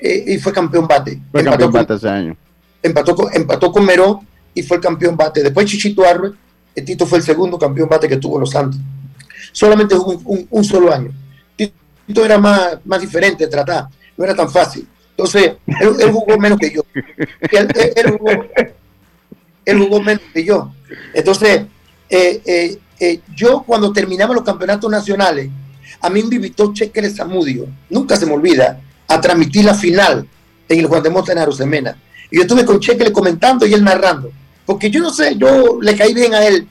[0.00, 1.20] eh, y fue campeón bate.
[1.30, 2.36] Fue empató campeón con, bate ese año.
[2.82, 5.42] Empató con, empató con Merón y fue el campeón bate.
[5.42, 6.32] Después Chichito Arre,
[6.74, 8.80] el Tito fue el segundo campeón bate que tuvo los Santos.
[9.52, 11.12] Solamente jugó un, solo año.
[11.56, 14.86] Tito era más, más diferente de tratar, no era tan fácil.
[15.10, 16.82] Entonces, él, jugó menos que yo.
[19.66, 20.72] Él, jugó, menos que yo.
[21.12, 21.62] Entonces,
[22.08, 25.50] eh, eh, yo cuando terminamos los campeonatos nacionales,
[26.00, 28.80] a mí me invitó Cheque Zamudio, nunca se me olvida,
[29.10, 30.26] a transmitir la final
[30.68, 31.96] en el Juan de Arosemena.
[32.30, 34.30] Y yo estuve con Cheque comentando y él narrando.
[34.64, 36.68] Porque yo no sé, yo le caí bien a él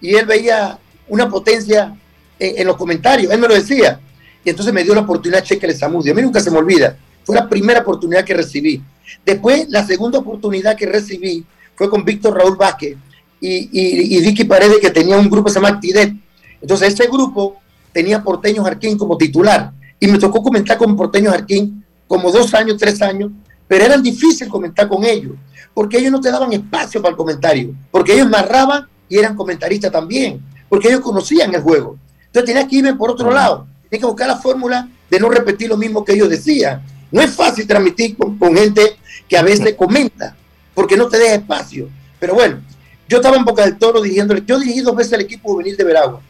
[0.00, 1.94] y él veía una potencia
[2.38, 4.00] en, los comentarios, él me lo decía.
[4.42, 6.12] Y entonces me dio la oportunidad Cheque Zamudio.
[6.12, 8.82] A mí nunca se me olvida, fue la primera oportunidad que recibí.
[9.24, 12.96] Después, la segunda oportunidad que recibí fue con Víctor Raúl Vázquez
[13.38, 16.14] y, y, Vicky Paredes, que tenía un grupo que se llama Actidet.
[16.62, 17.56] Entonces, ese grupo
[17.92, 22.76] tenía Porteño Jarquín como titular y me tocó comentar con Porteño Jarquín como dos años,
[22.76, 23.30] tres años,
[23.68, 25.34] pero era difícil comentar con ellos,
[25.72, 29.92] porque ellos no te daban espacio para el comentario, porque ellos narraban y eran comentaristas
[29.92, 31.96] también, porque ellos conocían el juego.
[32.26, 35.68] Entonces tenías que irme por otro lado, tenías que buscar la fórmula de no repetir
[35.68, 36.82] lo mismo que ellos decían.
[37.12, 38.96] No es fácil transmitir con, gente
[39.28, 40.34] que a veces comenta,
[40.74, 41.88] porque no te deja espacio.
[42.18, 42.60] Pero bueno,
[43.08, 45.84] yo estaba en Boca del Toro dirigiéndole, yo dirigí dos veces al equipo juvenil de
[45.84, 46.20] Veragua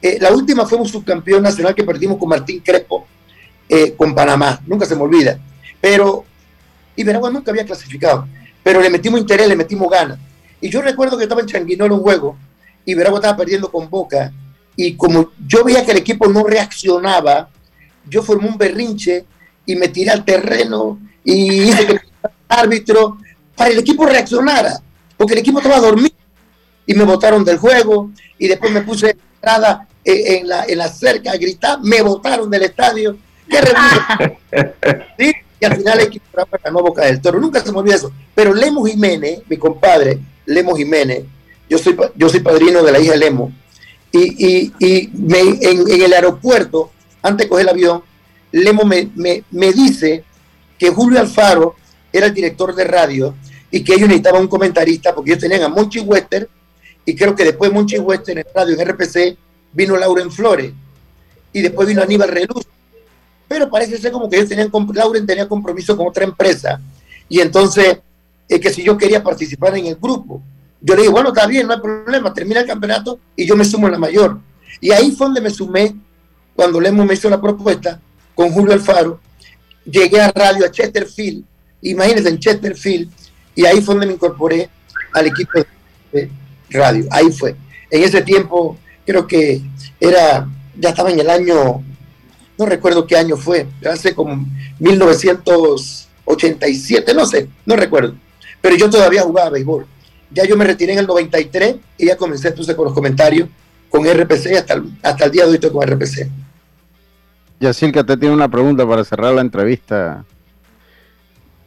[0.00, 3.06] eh, la última fue un subcampeón nacional que perdimos con Martín Crespo,
[3.68, 5.38] eh, con Panamá, nunca se me olvida.
[5.80, 6.24] Pero,
[6.94, 8.26] y Veragua nunca había clasificado,
[8.62, 10.18] pero le metimos interés, le metimos ganas.
[10.60, 12.36] Y yo recuerdo que estaba en Changuinol un juego
[12.84, 14.32] y Veragua estaba perdiendo con Boca.
[14.76, 17.48] Y como yo veía que el equipo no reaccionaba,
[18.08, 19.24] yo formé un berrinche
[19.66, 22.00] y me tiré al terreno y hice que el
[22.48, 23.18] árbitro
[23.54, 24.80] para el equipo reaccionara,
[25.16, 26.14] porque el equipo estaba dormido
[26.86, 30.88] y me botaron del juego y después me puse entrada eh, en la, en la
[30.88, 33.16] cerca a gritar, me botaron del estadio.
[33.48, 33.58] ¿Qué
[35.18, 35.32] ¿Sí?
[35.60, 36.26] Y al final el equipo
[36.62, 37.40] ganó Boca del Toro.
[37.40, 38.12] Nunca se me olvida eso.
[38.34, 41.24] Pero Lemo Jiménez, mi compadre, Lemo Jiménez,
[41.68, 43.52] yo soy, yo soy padrino de la hija de Lemo.
[44.12, 46.90] Y, y, me, en, en, el aeropuerto,
[47.22, 48.02] antes de coger el avión,
[48.52, 50.24] Lemo me, me, me dice
[50.78, 51.74] que Julio Alfaro
[52.12, 53.34] era el director de radio
[53.70, 56.48] y que ellos necesitaban un comentarista porque ellos tenían a Monchi Wester
[57.08, 59.38] y creo que después Monchi Wester en el radio en RPC
[59.72, 60.74] vino Lauren Flores
[61.54, 62.66] y después vino Aníbal Reluz.
[63.48, 66.78] Pero parece ser como que ellos tenían, Lauren tenía compromiso con otra empresa
[67.26, 67.96] y entonces
[68.46, 70.42] es que si yo quería participar en el grupo,
[70.82, 73.64] yo le dije, bueno, está bien, no hay problema, termina el campeonato y yo me
[73.64, 74.38] sumo en la mayor.
[74.78, 75.96] Y ahí fue donde me sumé
[76.54, 77.98] cuando Lemo me hizo la propuesta
[78.34, 79.18] con Julio Alfaro.
[79.86, 81.42] Llegué a radio a Chesterfield,
[81.80, 83.10] imagínense en Chesterfield,
[83.54, 84.68] y ahí fue donde me incorporé
[85.14, 85.52] al equipo
[86.12, 86.30] de,
[86.70, 87.06] radio.
[87.10, 87.56] Ahí fue.
[87.90, 88.76] En ese tiempo,
[89.06, 89.62] creo que
[90.00, 90.46] era,
[90.78, 91.82] ya estaba en el año,
[92.58, 94.46] no recuerdo qué año fue, hace como
[94.78, 98.14] 1987, no sé, no recuerdo.
[98.60, 99.86] Pero yo todavía jugaba béisbol.
[100.30, 103.48] Ya yo me retiré en el 93 y ya comencé entonces con los comentarios
[103.88, 106.28] con RPC hasta el, hasta el día de hoy estoy con RPC.
[107.60, 110.24] Yacirca, te tiene una pregunta para cerrar la entrevista.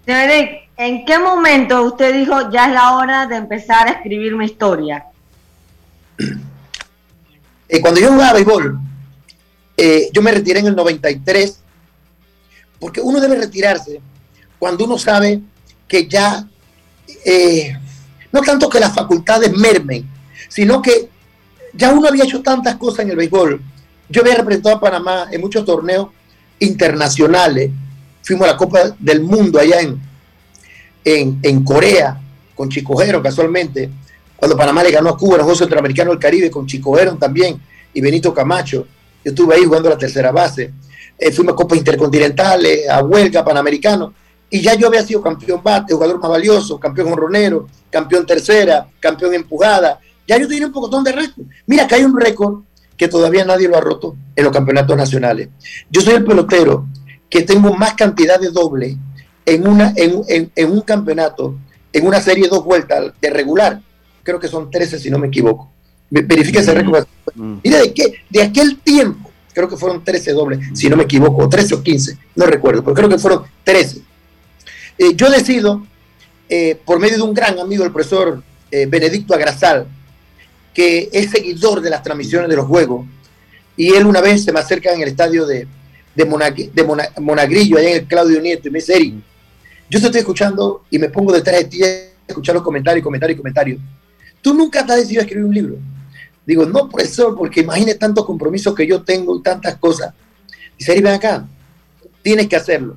[0.06, 4.46] Eric, ¿en qué momento usted dijo ya es la hora de empezar a escribir mi
[4.46, 5.06] historia?
[7.74, 8.80] Eh, cuando yo jugaba béisbol,
[9.78, 11.60] eh, yo me retiré en el 93,
[12.80, 14.02] porque uno debe retirarse
[14.60, 15.40] cuando uno sabe
[15.88, 16.46] que ya,
[17.26, 17.78] eh,
[18.32, 20.06] no tanto que las facultades mermen,
[20.50, 21.10] sino que
[21.74, 23.62] ya uno había hecho tantas cosas en el béisbol.
[24.10, 26.10] Yo había representado a Panamá en muchos torneos
[26.60, 27.72] internacionales,
[28.24, 30.11] fuimos a la Copa del Mundo allá en,
[31.04, 32.20] en, Corea
[32.56, 33.90] con Chico casualmente,
[34.36, 37.60] cuando Panamá le ganó a Cuba los Juegos Centroamericanos del Caribe con Chico también
[37.94, 38.88] y Benito Camacho.
[39.24, 40.74] Yo estuve ahí jugando la tercera base.
[41.18, 44.14] Eh, fuimos a Copas Intercontinentales, a Huelga, Panamericano.
[44.50, 49.34] Y ya yo había sido campeón bate, jugador más valioso, campeón honronero, campeón tercera, campeón
[49.34, 50.00] empujada.
[50.28, 51.46] Ya yo tenía un pocotón de récord.
[51.68, 52.64] Mira que hay un récord
[52.98, 55.50] que todavía nadie lo ha roto en los campeonatos nacionales.
[55.90, 56.88] Yo soy el pelotero
[57.30, 58.98] que tengo más cantidad de doble
[59.46, 61.56] en, una, en, un campeonato,
[61.94, 63.82] en una serie de dos vueltas de regular.
[64.24, 65.72] Creo que son 13 si no me equivoco.
[66.10, 67.06] verifique ese récord.
[67.36, 71.48] Mira de qué, de aquel tiempo, creo que fueron 13 dobles, si no me equivoco,
[71.48, 74.02] 13 o 15, no recuerdo, pero creo que fueron 13.
[74.98, 75.86] Eh, yo decido,
[76.50, 79.88] eh, por medio de un gran amigo, el profesor eh, Benedicto Agrasal,
[80.74, 83.06] que es seguidor de las transmisiones de los juegos,
[83.76, 85.68] y él una vez se me acerca en el estadio de,
[86.16, 89.16] de, Monagrillo, allá en el Claudio Nieto, y me dice, Eric,
[89.92, 91.88] yo te estoy escuchando y me pongo detrás de ti a
[92.26, 93.82] escuchar los comentarios, comentarios, comentarios.
[94.42, 95.76] Tú nunca te has decidido a escribir un libro.
[96.46, 100.14] Digo, no, profesor, porque imagine tantos compromisos que yo tengo y tantas cosas.
[100.78, 101.46] Dice, ven acá,
[102.22, 102.96] tienes que hacerlo.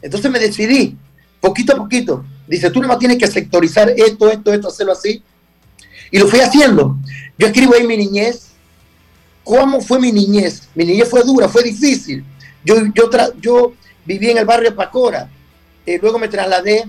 [0.00, 0.96] Entonces me decidí,
[1.38, 2.24] poquito a poquito.
[2.48, 5.22] Dice, tú nomás tienes que sectorizar esto, esto, esto, hacerlo así.
[6.10, 6.96] Y lo fui haciendo.
[7.36, 8.46] Yo escribo ahí mi niñez,
[9.44, 10.62] ¿Cómo fue mi niñez?
[10.74, 12.24] Mi niñez fue dura, fue difícil.
[12.64, 13.08] Yo, yo,
[13.40, 15.30] yo viví en el barrio Pacora,
[15.86, 16.84] eh, luego me trasladé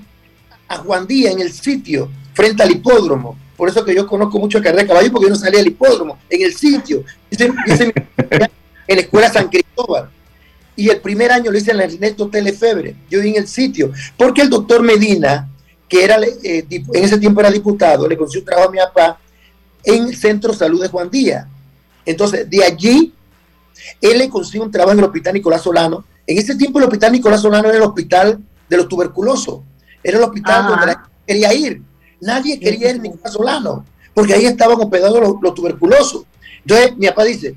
[0.68, 3.38] a Juan Díaz, en el sitio, frente al hipódromo.
[3.56, 6.18] Por eso que yo conozco mucho carrera de caballo, porque yo no salía al hipódromo,
[6.30, 7.04] en el sitio.
[7.32, 7.56] en
[8.88, 10.10] la escuela San Cristóbal.
[10.76, 13.92] Y el primer año lo hice en la Ernesto Telefebre, yo vi en el sitio,
[14.16, 15.50] porque el doctor Medina,
[15.90, 19.20] que era eh, en ese tiempo era diputado, le consiguió un trabajo a mi papá
[19.84, 21.48] en el Centro Salud de Juan Díaz
[22.08, 23.14] entonces, de allí,
[24.00, 26.06] él le consigue un trabajo en el Hospital Nicolás Solano.
[26.26, 28.40] En ese tiempo, el Hospital Nicolás Solano era el hospital
[28.70, 29.62] de los tuberculosos.
[30.04, 31.82] Era el hospital donde la quería ir.
[32.22, 36.26] Nadie quería ir a Nicolás Solano, porque ahí estaban hospedados los, tuberculosos.
[36.62, 37.56] Entonces, mi papá dice: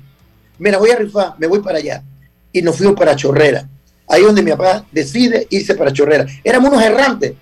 [0.59, 2.03] Mira, voy a rifar, me voy para allá.
[2.51, 3.67] Y nos fuimos para Chorrera.
[4.07, 6.25] Ahí donde mi papá decide irse para Chorrera.
[6.43, 7.33] Éramos unos errantes.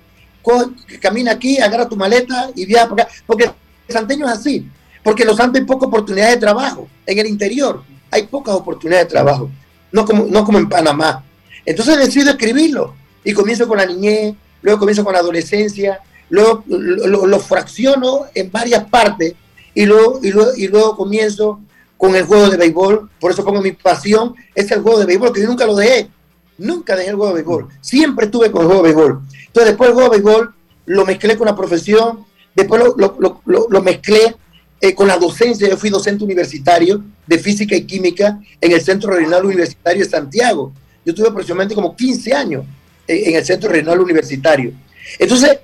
[1.01, 3.13] camina aquí, agarra tu maleta y viaja para acá.
[3.26, 4.70] Porque el santeño es así
[5.03, 6.88] porque los Andes hay poca oportunidad de trabajo.
[7.05, 9.49] En el interior hay pocas oportunidades de trabajo,
[9.91, 11.24] no como, no como en Panamá.
[11.65, 15.99] Entonces decido escribirlo y comienzo con la niñez, luego comienzo con la adolescencia,
[16.30, 19.34] luego lo, fracciono en varias partes
[19.74, 21.59] y luego, y, luego, y luego comienzo
[21.97, 23.09] con el juego de béisbol.
[23.20, 26.09] Por eso pongo mi pasión, es el juego de béisbol, que yo nunca lo dejé.
[26.57, 27.67] Nunca dejé el juego de béisbol.
[27.82, 29.22] Siempre estuve con el juego de béisbol.
[29.47, 30.53] Entonces después el juego de béisbol
[30.86, 34.36] lo mezclé con la profesión, después lo, lo mezclé
[34.82, 39.11] eh, con la docencia, yo fui docente universitario de física y química en el Centro
[39.11, 40.72] Regional Universitario de Santiago.
[41.05, 42.65] Yo tuve aproximadamente como 15 años
[43.10, 44.74] en el Centro Regional Universitario.
[45.18, 45.60] Entonces,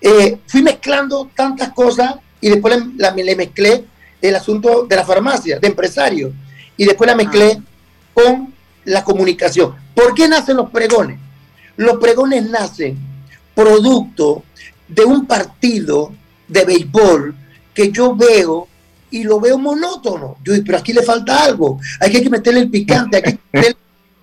[0.00, 3.84] eh, fui mezclando tantas cosas y después le, mezclé
[4.20, 6.32] el asunto de la farmacia, de empresario,
[6.76, 7.60] y después la mezclé
[8.12, 8.52] con
[8.84, 9.74] la comunicación.
[9.94, 11.18] ¿Por qué nacen los pregones?
[11.76, 12.96] Los pregones nacen
[13.54, 14.44] producto
[14.86, 16.12] de un partido
[16.46, 17.34] de béisbol
[17.72, 18.68] que yo veo
[19.10, 20.36] y lo veo monótono.
[20.44, 21.80] Yo digo, pero aquí le falta algo.
[22.00, 23.76] Hay que meterle el picante, hay que meterle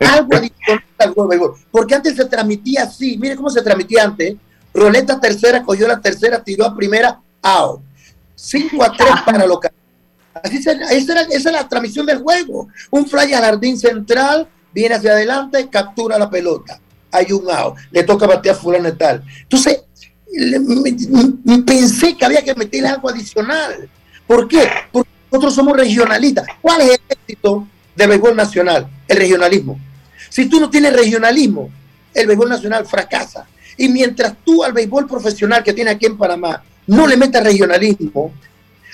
[0.06, 0.84] algo adicional
[1.70, 3.18] Porque antes se transmitía así.
[3.18, 4.36] Mire cómo se transmitía antes.
[4.74, 7.82] Roleta tercera, cogió la tercera, tiró a primera, out.
[8.36, 9.72] 5 a 3 para local.
[10.34, 12.70] Así se, esa, es la transmisión del juego.
[12.89, 16.80] Un fly al jardín central, viene hacia adelante, captura la pelota.
[17.12, 17.76] Hay un out.
[17.91, 19.24] Le toca batear fulano y tal.
[19.41, 19.84] Entonces,
[21.66, 23.89] pensé que había que meterle algo adicional.
[24.26, 24.70] ¿Por qué?
[24.91, 26.47] Porque nosotros somos regionalistas.
[26.62, 28.88] ¿Cuál es el éxito del béisbol nacional?
[29.08, 29.78] El regionalismo.
[30.32, 31.69] Si tú no tienes regionalismo,
[32.13, 33.45] el béisbol nacional fracasa.
[33.75, 38.32] Y mientras tú al béisbol profesional que tiene aquí en Panamá no le metas regionalismo,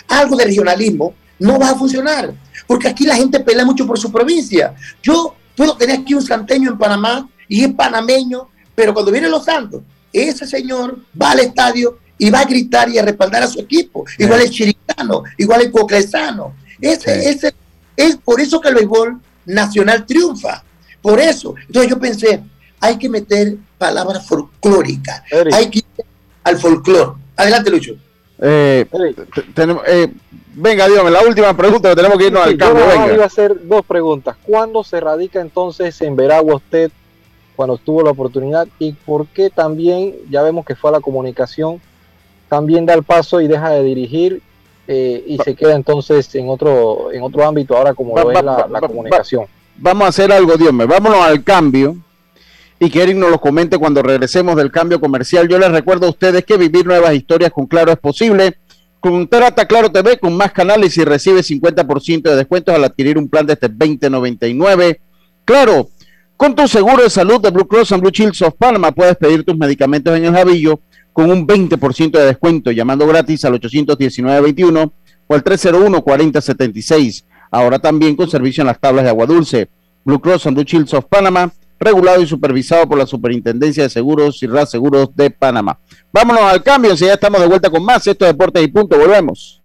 [0.07, 2.33] algo de regionalismo, no va a funcionar.
[2.65, 4.73] Porque aquí la gente pelea mucho por su provincia.
[5.03, 9.45] Yo puedo tener aquí un santeño en Panamá y es panameño, pero cuando vienen los
[9.45, 13.59] santos, ese señor va al estadio y va a gritar y a respaldar a su
[13.59, 14.05] equipo.
[14.17, 16.55] Igual el chiricano, igual el coclesano.
[16.81, 17.53] Ese, ese,
[17.95, 20.63] es por eso que el béisbol nacional triunfa.
[21.07, 21.55] Por eso.
[21.67, 22.43] Entonces yo pensé,
[22.81, 25.23] hay que meter palabras folclóricas.
[25.53, 25.85] Hay que ir
[26.43, 27.13] al folclore.
[27.37, 27.93] Adelante, Lucho.
[28.41, 28.85] Eh,
[29.53, 30.11] tenemos, eh,
[30.53, 32.83] venga, dígame, la última pregunta, tenemos que irnos al cambio.
[33.07, 34.35] Yo iba a hacer dos preguntas.
[34.43, 36.91] ¿Cuándo se radica entonces en Veragua usted
[37.55, 41.79] cuando tuvo la oportunidad y por qué también, ya vemos que fue a la comunicación,
[42.49, 44.41] también da el paso y deja de dirigir
[44.89, 48.81] eh, y se queda entonces en otro, en otro ámbito ahora como lo es la,
[48.81, 49.45] comunicación.
[49.77, 51.97] Vamos a hacer algo, Dios mío, vámonos al cambio
[52.79, 55.47] y que Eric nos lo comente cuando regresemos del cambio comercial.
[55.47, 58.57] Yo les recuerdo a ustedes que vivir nuevas historias con Claro es posible.
[58.99, 63.45] Contrata Claro TV con más canales y recibe 50% de descuentos al adquirir un plan
[63.45, 64.99] de este 2099.
[65.45, 65.89] Claro,
[66.35, 69.43] con tu seguro de salud de Blue Cross and Blue Shield of Panama puedes pedir
[69.43, 70.81] tus medicamentos en el Javillo
[71.13, 74.91] con un 20% de descuento llamando gratis al 819-21
[75.25, 77.23] o al 301-4076.
[77.51, 79.69] Ahora también con servicio en las tablas de agua dulce.
[80.03, 84.41] Blue Cross and Blue Shields of Panama, regulado y supervisado por la Superintendencia de Seguros
[84.41, 85.79] y Seguros de Panamá.
[86.13, 88.07] Vámonos al cambio, si ya estamos de vuelta con más.
[88.07, 89.61] Esto es Deportes y Punto, volvemos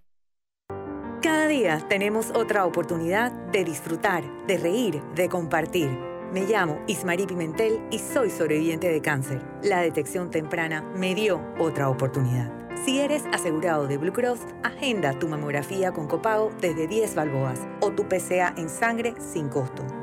[1.53, 5.87] día tenemos otra oportunidad de disfrutar, de reír, de compartir.
[6.33, 9.39] Me llamo Ismarí Pimentel y soy sobreviviente de cáncer.
[9.61, 12.62] La detección temprana me dio otra oportunidad.
[12.85, 17.91] Si eres asegurado de Blue Cross, agenda tu mamografía con copago desde 10 balboas o
[17.91, 20.02] tu PCA en sangre sin costo.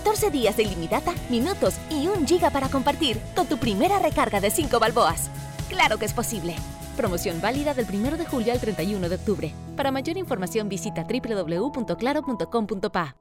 [0.00, 4.50] 14 días de ilimitada, minutos y un giga para compartir con tu primera recarga de
[4.50, 5.30] 5 balboas.
[5.68, 6.56] Claro que es posible.
[6.96, 9.52] Promoción válida del 1 de julio al 31 de octubre.
[9.76, 13.16] Para mayor información visita www.claro.com.pa.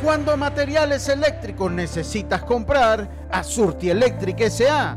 [0.00, 4.96] Cuando materiales eléctricos necesitas comprar, a Surti Electric S.A.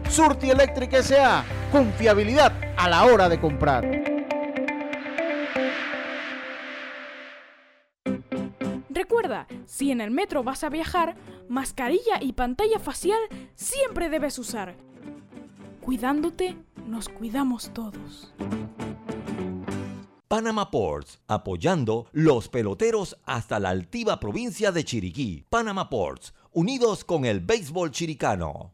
[0.11, 1.45] Surti Electric S.A.
[1.71, 3.85] Confiabilidad a la hora de comprar.
[8.89, 11.15] Recuerda, si en el metro vas a viajar,
[11.47, 13.21] mascarilla y pantalla facial
[13.55, 14.75] siempre debes usar.
[15.79, 16.57] Cuidándote,
[16.87, 18.33] nos cuidamos todos.
[20.27, 25.45] Panama Ports, apoyando los peloteros hasta la altiva provincia de Chiriquí.
[25.49, 28.73] Panama Ports, unidos con el béisbol chiricano.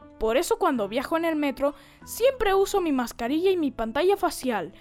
[0.21, 1.73] Por eso cuando viajo en el metro
[2.05, 4.71] siempre uso mi mascarilla y mi pantalla facial,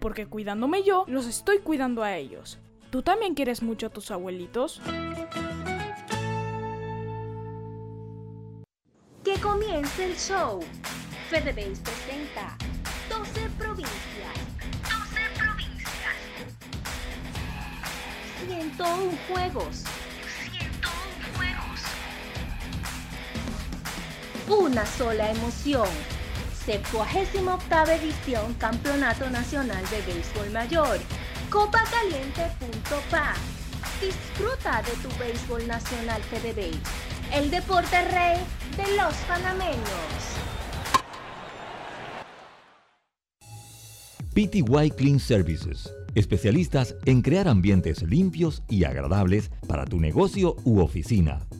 [0.00, 2.58] porque cuidándome yo, los estoy cuidando a ellos.
[2.90, 4.82] ¿Tú también quieres mucho a tus abuelitos?
[9.22, 10.58] Que comience el show.
[11.30, 12.58] FedeBase presenta
[13.08, 14.34] 12 provincias.
[14.82, 16.16] 12 provincias.
[18.48, 19.84] 101 juegos.
[24.48, 25.88] Una sola emoción.
[26.64, 30.98] 78 edición Campeonato Nacional de Béisbol Mayor.
[31.50, 33.34] Copacaliente.pa.
[34.00, 36.80] Disfruta de tu béisbol nacional FedeBase.
[37.34, 38.38] El deporte rey
[38.78, 40.38] de los panameños.
[44.32, 51.40] PTY Clean Services, especialistas en crear ambientes limpios y agradables para tu negocio u oficina.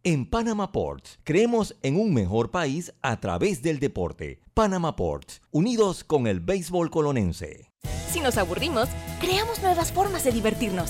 [0.04, 4.40] En Panama Ports, creemos en un mejor país a través del deporte.
[4.56, 7.72] Panama Ports, unidos con el béisbol colonense.
[8.10, 10.90] Si nos aburrimos, creamos nuevas formas de divertirnos.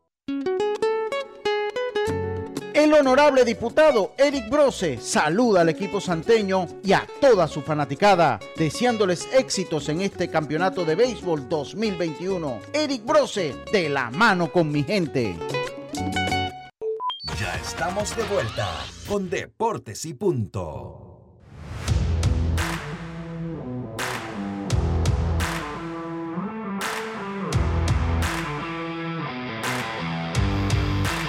[2.81, 9.27] El honorable diputado Eric Brose saluda al equipo santeño y a toda su fanaticada, deseándoles
[9.33, 12.59] éxitos en este campeonato de béisbol 2021.
[12.73, 15.37] Eric Brose, de la mano con mi gente.
[17.39, 18.67] Ya estamos de vuelta
[19.07, 21.10] con Deportes y Punto.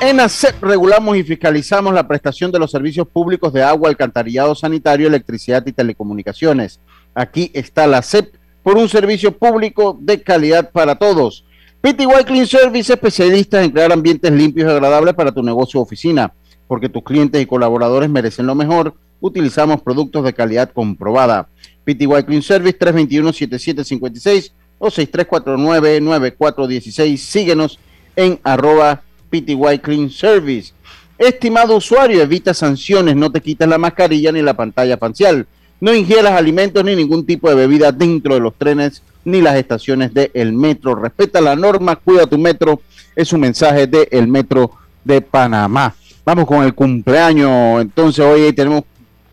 [0.04, 5.06] En ACEP regulamos y fiscalizamos la prestación de los servicios públicos de agua, alcantarillado sanitario,
[5.06, 6.80] electricidad y telecomunicaciones.
[7.14, 8.34] Aquí está la ACEP
[8.64, 11.44] por un servicio público de calidad para todos.
[11.82, 16.34] PTY Clean Service, especialistas en crear ambientes limpios y agradables para tu negocio o oficina.
[16.66, 21.48] Porque tus clientes y colaboradores merecen lo mejor, utilizamos productos de calidad comprobada.
[21.84, 24.50] PTY Clean Service 321-7756
[24.80, 27.18] o 6349-9416.
[27.18, 27.78] Síguenos
[28.16, 29.02] en arroba
[29.32, 30.74] PTY Clean Service.
[31.16, 35.46] Estimado usuario, evita sanciones, no te quites la mascarilla ni la pantalla facial.
[35.80, 40.12] No ingieras alimentos ni ningún tipo de bebida dentro de los trenes ni las estaciones
[40.12, 40.94] del metro.
[40.94, 42.80] Respeta la norma, cuida tu metro.
[43.16, 44.72] Es un mensaje del el metro
[45.02, 45.94] de Panamá.
[46.24, 47.80] Vamos con el cumpleaños.
[47.80, 48.84] Entonces hoy tenemos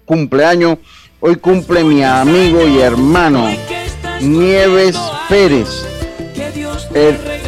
[0.06, 0.78] cumpleaños.
[1.20, 3.50] Hoy cumple mi amigo y hermano
[4.22, 4.98] Nieves
[5.28, 5.86] Pérez.
[6.94, 7.39] El,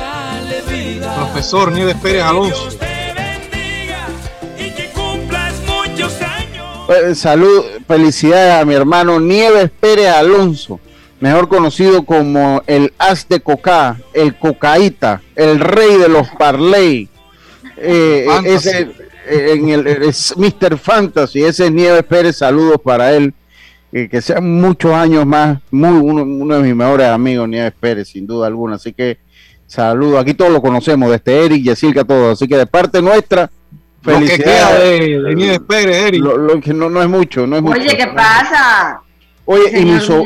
[1.32, 2.68] profesor Nieves Pérez Alonso.
[6.90, 10.82] Eh, salud, felicidades a mi hermano Nieves Pérez Alonso,
[11.22, 17.08] mejor conocido como el as de coca, el cocaíta, el rey de los parley.
[17.78, 18.92] Eh, ese,
[19.26, 20.78] eh, en el, es Mr.
[20.78, 23.34] Fantasy, ese es Nieves Pérez, saludos para él.
[23.90, 28.28] que sean muchos años más, muy uno, uno de mis mejores amigos, Nieves Pérez, sin
[28.28, 28.76] duda alguna.
[28.76, 29.18] Así que
[29.72, 32.34] Saludos, aquí todos lo conocemos, desde Eric, Yacirca, todos.
[32.34, 33.50] Así que de parte nuestra,
[34.02, 35.00] felicidades.
[35.00, 36.22] de, de Nieves Pérez, Eric.
[36.22, 37.96] Lo, que no, no es mucho, no es Oye, mucho.
[37.96, 39.02] ¿qué pasa?
[39.46, 40.26] Oye, y mi so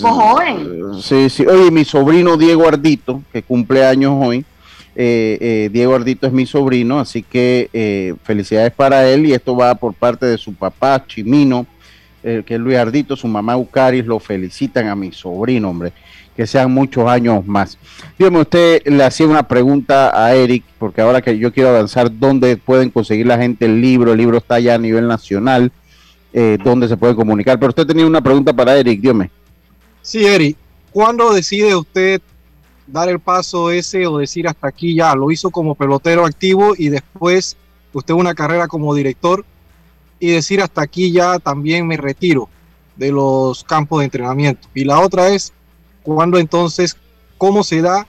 [0.00, 1.02] joven.
[1.02, 1.44] Sí, sí.
[1.44, 4.42] Oye, mi sobrino Diego Ardito, que cumple años hoy.
[4.96, 9.26] Eh, eh, Diego Ardito es mi sobrino, así que eh, felicidades para él.
[9.26, 11.66] Y esto va por parte de su papá, Chimino,
[12.22, 15.92] que es Luis Ardito, su mamá Eucaris, lo felicitan a mi sobrino, hombre
[16.40, 17.76] que sean muchos años más.
[18.18, 22.56] Dígame, usted le hacía una pregunta a Eric, porque ahora que yo quiero avanzar, ¿dónde
[22.56, 24.12] pueden conseguir la gente el libro?
[24.12, 25.70] El libro está ya a nivel nacional,
[26.32, 27.58] eh, ¿dónde se puede comunicar?
[27.58, 29.30] Pero usted tenía una pregunta para Eric, dígame.
[30.00, 30.56] Sí, Eric,
[30.92, 32.22] ¿cuándo decide usted
[32.86, 35.14] dar el paso ese o decir hasta aquí ya?
[35.14, 37.56] Lo hizo como pelotero activo y después
[37.92, 39.44] usted una carrera como director
[40.20, 42.48] y decir hasta aquí ya también me retiro
[42.94, 44.68] de los campos de entrenamiento.
[44.74, 45.52] Y la otra es,
[46.02, 46.96] cuando entonces,
[47.38, 48.06] cómo se da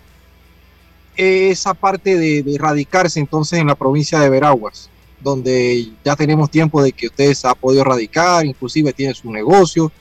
[1.15, 4.89] esa parte de, radicarse entonces en la provincia de Veraguas,
[5.21, 9.91] donde ya tenemos tiempo de que usted se ha podido radicar, inclusive tiene su negocio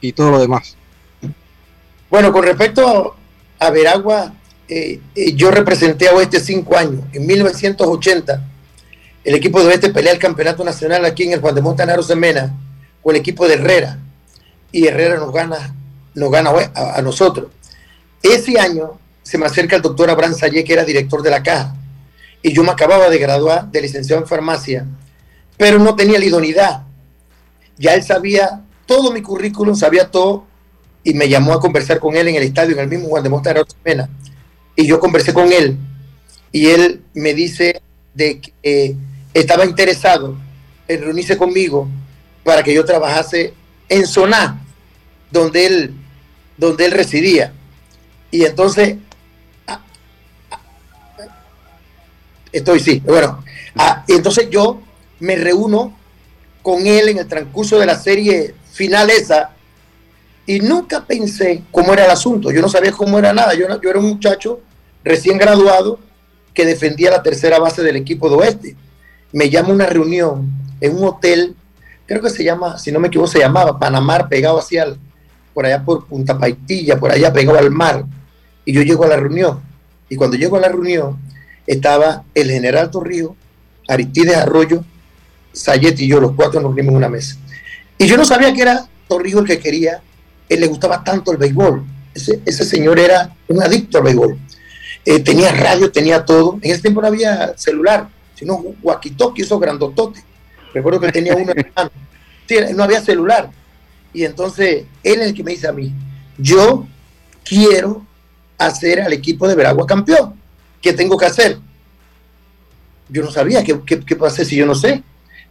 [0.00, 0.76] y todo lo demás.
[2.08, 3.16] Bueno, con respecto
[3.58, 4.32] a Veragua,
[4.68, 7.00] eh, eh, yo representé a Oeste cinco años.
[7.12, 8.44] En 1980,
[9.26, 12.54] el equipo de Oeste pelea el campeonato nacional aquí en el Juan de Montanaro Semena
[13.02, 13.98] con el equipo de Herrera.
[14.70, 15.74] Y Herrera nos gana
[16.14, 17.50] nos gana a, nosotros.
[18.22, 21.74] Ese año se me acerca el doctor Abraham Sayé, que era director de la caja,
[22.40, 24.86] y yo me acababa de graduar de licenciado en farmacia,
[25.56, 26.84] pero no tenía la idoneidad.
[27.76, 30.46] Ya él sabía todo mi currículum, sabía todo,
[31.02, 33.28] y me llamó a conversar con él en el estadio, en el mismo Juan de
[33.28, 34.08] Monta Pena.
[34.76, 35.76] Y yo conversé con él,
[36.52, 37.82] y él me dice
[38.14, 38.96] de que eh,
[39.40, 40.36] estaba interesado
[40.88, 41.88] en reunirse conmigo
[42.44, 43.54] para que yo trabajase
[43.88, 44.62] en Soná,
[45.30, 45.94] donde él
[46.56, 47.52] donde él residía.
[48.30, 48.96] Y entonces,
[52.50, 53.44] estoy sí, bueno,
[53.76, 54.80] ah, entonces yo
[55.20, 55.96] me reúno
[56.62, 59.50] con él en el transcurso de la serie final esa
[60.46, 62.50] y nunca pensé cómo era el asunto.
[62.50, 63.54] Yo no sabía cómo era nada.
[63.54, 64.60] Yo, yo era un muchacho
[65.04, 65.98] recién graduado
[66.54, 68.76] que defendía la tercera base del equipo de oeste.
[69.32, 70.50] Me llama una reunión
[70.80, 71.54] en un hotel,
[72.06, 74.96] creo que se llama, si no me equivoco, se llamaba Panamar, pegado hacia
[75.52, 78.04] por allá por Punta Paitilla, por allá pegado al mar.
[78.64, 79.60] Y yo llego a la reunión.
[80.08, 81.18] Y cuando llego a la reunión,
[81.66, 83.32] estaba el general Torrijos,
[83.88, 84.84] Aristides Arroyo,
[85.52, 87.36] Sayet y yo, los cuatro nos reunimos en una mesa.
[87.98, 90.02] Y yo no sabía que era Torrijos el que quería,
[90.48, 91.84] él le gustaba tanto el béisbol.
[92.14, 94.38] Ese, ese señor era un adicto al béisbol.
[95.06, 96.58] Eh, tenía radio, tenía todo.
[96.62, 100.22] En ese tiempo no había celular, sino walkie-talkie, esos grandototes.
[100.72, 101.90] Recuerdo que tenía uno en mano.
[102.46, 103.50] Sí, no había celular.
[104.12, 105.92] Y entonces él es el que me dice a mí,
[106.38, 106.86] yo
[107.44, 108.06] quiero
[108.58, 110.34] hacer al equipo de Veragua campeón.
[110.80, 111.58] ¿Qué tengo que hacer?
[113.08, 115.02] Yo no sabía qué, qué, qué hacer si yo no sé.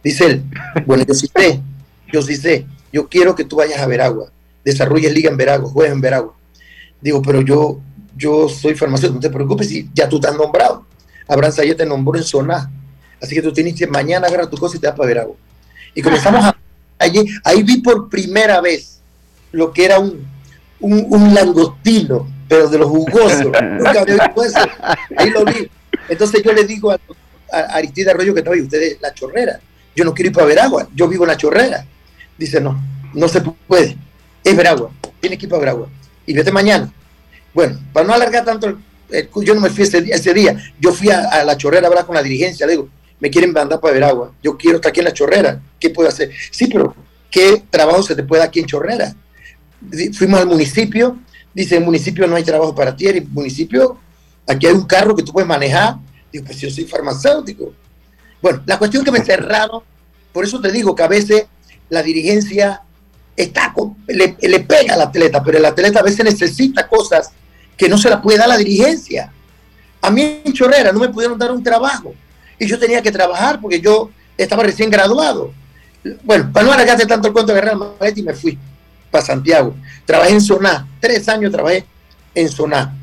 [0.02, 0.44] Dice él,
[0.86, 1.60] bueno, yo sí sé,
[2.12, 4.30] yo sí sé, yo quiero que tú vayas a Veragua,
[4.64, 6.34] desarrolles liga en Veragua, juegues en Veragua.
[7.00, 7.80] Digo, pero yo,
[8.16, 10.86] yo soy farmacéutico, no te preocupes si ya tú estás nombrado.
[11.28, 12.70] Abraham Sayet te nombró en zona.
[13.20, 15.36] Así que tú tienes que mañana agarrar tu cosa y te vas para Veragua.
[15.94, 16.56] Y comenzamos a...
[16.98, 19.00] Allí, ahí vi por primera vez
[19.52, 20.26] lo que era un,
[20.80, 23.44] un, un langostino, pero de los jugosos.
[23.62, 24.58] Nunca había visto eso.
[25.16, 25.68] Ahí lo vi.
[26.08, 26.98] Entonces yo le digo a,
[27.50, 29.60] a Aristide Arroyo que estaba ahí, ustedes la chorrera.
[29.94, 31.86] Yo no quiero ir para Veragua, yo vivo en la chorrera.
[32.36, 32.80] Dice, no,
[33.14, 33.96] no se puede.
[34.44, 35.88] Es Veragua, tiene que ir para Veragua.
[36.26, 36.92] Y vete mañana.
[37.54, 38.76] Bueno, para no alargar tanto, el,
[39.42, 40.56] yo no me fui ese, día.
[40.80, 42.66] Yo fui a, la chorrera a con la dirigencia.
[42.66, 42.88] Le digo,
[43.20, 44.32] me quieren mandar para Veragua.
[44.42, 45.60] Yo quiero estar aquí en la chorrera.
[45.78, 46.30] ¿Qué puedo hacer?
[46.50, 46.94] Sí, pero
[47.30, 49.14] ¿qué trabajo se te puede dar aquí en chorrera?
[50.12, 51.18] Fuimos al municipio.
[51.54, 53.06] Dice, el municipio no hay trabajo para ti.
[53.06, 53.98] El municipio,
[54.46, 55.96] aquí hay un carro que tú puedes manejar.
[56.32, 57.72] Digo, pues yo soy farmacéutico.
[58.42, 59.82] Bueno, la cuestión que me cerraron,
[60.32, 61.46] por eso te digo que a veces
[61.88, 62.82] la dirigencia
[63.36, 67.30] está con, le, le, pega al atleta, pero el atleta a veces necesita cosas
[67.76, 69.32] que no se las puede dar la dirigencia.
[70.00, 72.14] A mí en Chorrera no me pudieron dar un trabajo
[72.58, 75.52] y yo tenía que trabajar porque yo estaba recién graduado.
[76.22, 78.58] Bueno, para no alargarte tanto el cuento de Real Madrid, me fui
[79.10, 79.74] para Santiago.
[80.04, 81.84] Trabajé en Soná, tres años trabajé
[82.34, 82.96] en Soná.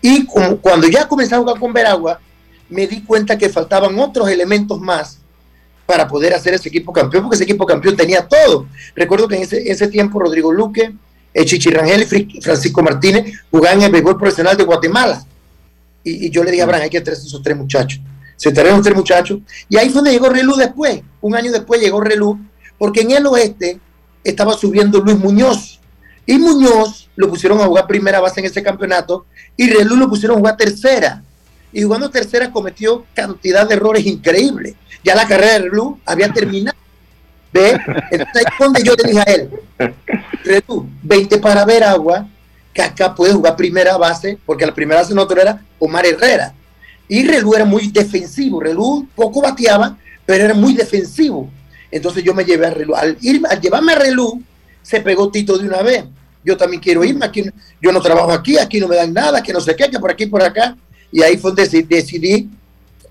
[0.00, 2.20] Y cuando ya comencé a jugar con Veragua,
[2.68, 5.18] me di cuenta que faltaban otros elementos más
[5.86, 8.66] para poder hacer ese equipo campeón, porque ese equipo campeón tenía todo.
[8.94, 10.94] Recuerdo que en ese, tiempo Rodrigo Luque,
[11.34, 15.24] Chichi Rangel y Francisco Martínez jugaban en el béisbol profesional de Guatemala.
[16.02, 18.00] Y, yo le dije a Abraham, hay que traer esos tres muchachos.
[18.36, 19.40] Se trajeron tres muchachos.
[19.68, 21.00] Y ahí fue donde llegó Relú después.
[21.20, 22.38] Un año después llegó Relú,
[22.78, 23.80] porque en el oeste
[24.24, 25.80] estaba subiendo Luis Muñoz.
[26.24, 29.26] Y Muñoz lo pusieron a jugar primera base en ese campeonato
[29.56, 31.22] y Relú lo pusieron a jugar tercera.
[31.72, 34.74] Y jugando tercera cometió cantidad de errores increíbles.
[35.02, 36.77] Ya la carrera de Relú había terminado.
[37.58, 37.80] ¿Ve?
[38.10, 39.50] Entonces donde yo le dije a él,
[40.44, 42.28] Relú, 20 para ver agua,
[42.72, 46.54] que acá puede jugar primera base, porque la primera base nosotros era Omar Herrera.
[47.08, 48.60] Y Relú era muy defensivo.
[48.60, 49.96] Relú poco bateaba,
[50.26, 51.50] pero era muy defensivo.
[51.90, 52.94] Entonces yo me llevé a Relú.
[52.94, 54.42] Al, ir, al llevarme a Relú,
[54.82, 56.04] se pegó Tito de una vez.
[56.44, 57.26] Yo también quiero irme.
[57.26, 57.44] Aquí,
[57.80, 60.10] yo no trabajo aquí, aquí no me dan nada, que no sé qué, que por
[60.10, 60.76] aquí, por acá.
[61.10, 62.48] Y ahí fue donde decidí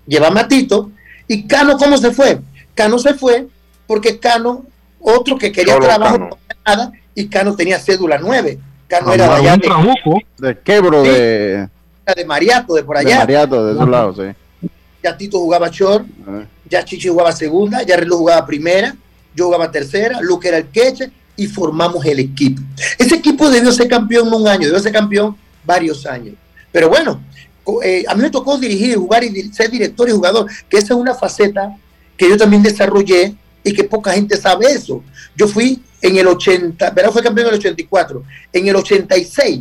[0.06, 0.90] llevarme a Tito.
[1.26, 2.40] ¿Y Cano cómo se fue?
[2.74, 3.48] Cano se fue
[3.88, 4.66] porque Cano,
[5.00, 6.28] otro que quería Solo trabajo, Cano.
[6.30, 8.58] no nada, y Cano tenía cédula 9.
[8.86, 11.68] Cano ah, era de allá de, de quebro sí, de
[12.14, 13.10] de Mariato, de por allá.
[13.10, 14.68] De Mariato, de esos lados, sí.
[15.02, 16.46] Ya Tito jugaba short, -huh.
[16.68, 18.94] ya Chichi jugaba segunda, ya Reloj jugaba primera,
[19.34, 22.60] yo jugaba tercera, Luke era el queche y formamos el equipo.
[22.98, 26.34] Ese equipo debió ser campeón un año, debió ser campeón varios años.
[26.72, 27.22] Pero bueno,
[27.82, 31.00] eh, a mí me tocó dirigir, jugar y ser director y jugador, que esa es
[31.00, 31.76] una faceta
[32.16, 35.02] que yo también desarrollé y que poca gente sabe eso.
[35.36, 37.12] Yo fui en el 80, ¿verdad?
[37.12, 38.22] Fue campeón en el 84.
[38.52, 39.60] En el 86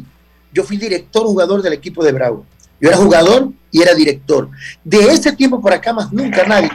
[0.54, 2.46] yo fui director jugador del equipo de Bravo.
[2.80, 4.50] Yo era jugador y era director.
[4.84, 6.70] De ese tiempo por acá más nunca nadie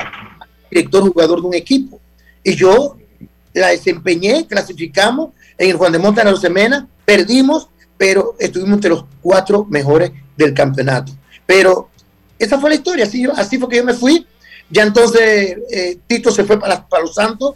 [0.72, 2.00] director jugador de un equipo.
[2.42, 2.96] Y yo
[3.52, 7.68] la desempeñé, clasificamos en el Juan de Monta la Semana, perdimos,
[7.98, 11.12] pero estuvimos entre los cuatro mejores del campeonato.
[11.44, 11.90] Pero
[12.38, 14.26] esa fue la historia, así, así fue que yo me fui.
[14.72, 17.54] Ya entonces eh, Tito se fue para, Los Santos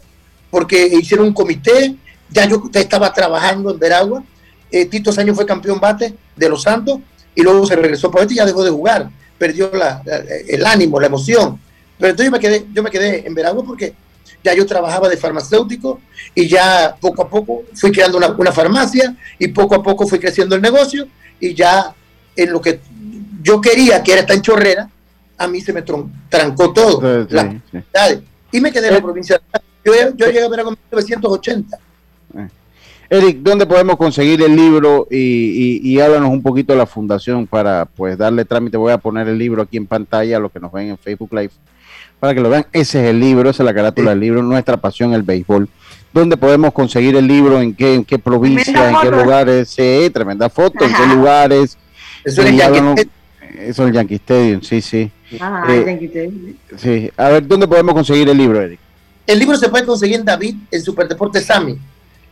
[0.51, 1.95] porque hicieron un comité,
[2.29, 4.23] ya yo estaba trabajando en Veragua
[4.71, 6.99] eh, Tito ese año fue campeón bate de Los Santos
[7.33, 9.71] y luego se regresó por este y ya dejó de jugar, perdió
[10.47, 11.59] el ánimo, la emoción.
[11.97, 13.93] Pero entonces yo me quedé, yo me quedé en Veragua porque
[14.43, 15.99] ya yo trabajaba de farmacéutico
[16.35, 20.19] y ya poco a poco fui creando una, una, farmacia y poco a poco fui
[20.19, 21.07] creciendo el negocio
[21.39, 21.93] y ya
[22.35, 22.79] en lo que
[23.41, 24.89] yo quería, que era estar en Chorrera,
[25.37, 27.25] a mí se me trancó todo.
[27.27, 28.23] Sí, las sí, sí.
[28.51, 29.41] Y me quedé en la provincia.
[29.83, 31.77] Yo, yo llegué a Veragua en 1980.
[33.09, 35.07] Eric, ¿dónde podemos conseguir el libro?
[35.09, 38.75] Y, y, y, háblanos un poquito de la fundación para pues darle trámite.
[38.75, 41.31] Voy a poner el libro aquí en pantalla, a los que nos ven en Facebook
[41.31, 41.51] Live,
[42.19, 42.65] para que lo vean.
[42.73, 45.69] Ese es el libro, esa es la carátula del libro, Nuestra Pasión, el Béisbol.
[46.11, 47.61] ¿Dónde podemos conseguir el libro?
[47.61, 48.89] ¿En qué, en qué provincia?
[48.89, 49.69] ¿En qué lugares?
[49.69, 50.83] Sí, tremenda foto.
[50.83, 51.77] ¿En qué lugares?
[52.25, 53.09] Eso es el Yankee
[53.59, 55.11] Eso es el Yankee Stadium, sí, sí.
[55.39, 56.55] Ajá, eh.
[56.77, 57.11] Sí.
[57.17, 58.79] A ver, ¿dónde podemos conseguir el libro, Eric?
[59.25, 61.77] El libro se puede conseguir en David, en Superdeporte Sami,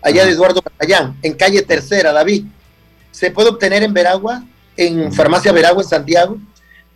[0.01, 2.45] allá de Eduardo Catallán, en calle Tercera, David.
[3.11, 4.43] Se puede obtener en Veragua,
[4.77, 6.37] en Farmacia Veragua, en Santiago.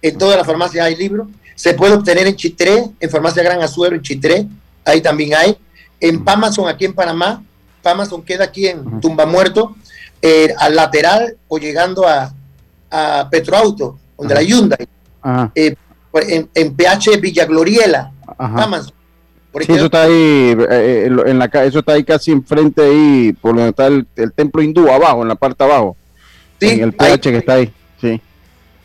[0.01, 1.27] En todas las farmacias hay libros.
[1.55, 4.47] Se puede obtener en Chitré, en Farmacia Gran Azuero, en Chitré.
[4.85, 5.57] Ahí también hay.
[5.99, 7.43] En Pamazon, aquí en Panamá.
[7.81, 9.75] Pamazon queda aquí en Tumba Muerto,
[10.21, 12.33] eh, al lateral o llegando a,
[12.89, 14.87] a Petroauto, donde la Hyundai.
[15.55, 15.75] Eh,
[16.13, 18.99] en, en, PH Villa Gloriela, Pamazon
[19.53, 23.87] eso está ahí, eh, en la, eso está ahí casi enfrente ahí, por donde está
[23.87, 24.05] el,
[24.35, 25.97] templo hindú, abajo, en la parte abajo.
[26.59, 28.21] Sí, en el PH que está ahí, sí.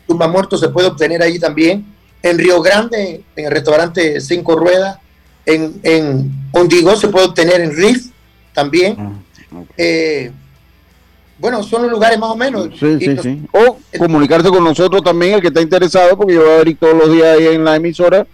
[0.07, 1.85] Tumba Muerto se puede obtener ahí también.
[2.21, 4.97] En Río Grande, en el restaurante Cinco Ruedas.
[5.45, 8.07] En, en Ondigo se puede obtener en Riff
[8.53, 8.95] también.
[8.97, 9.13] Ah,
[9.77, 10.31] eh,
[11.37, 12.69] bueno, son los lugares más o menos.
[12.79, 13.41] Sí, sí, sí.
[13.51, 16.95] O comunicarse con nosotros también, el que está interesado, porque yo voy a ver todos
[16.95, 18.25] los días ahí en la emisora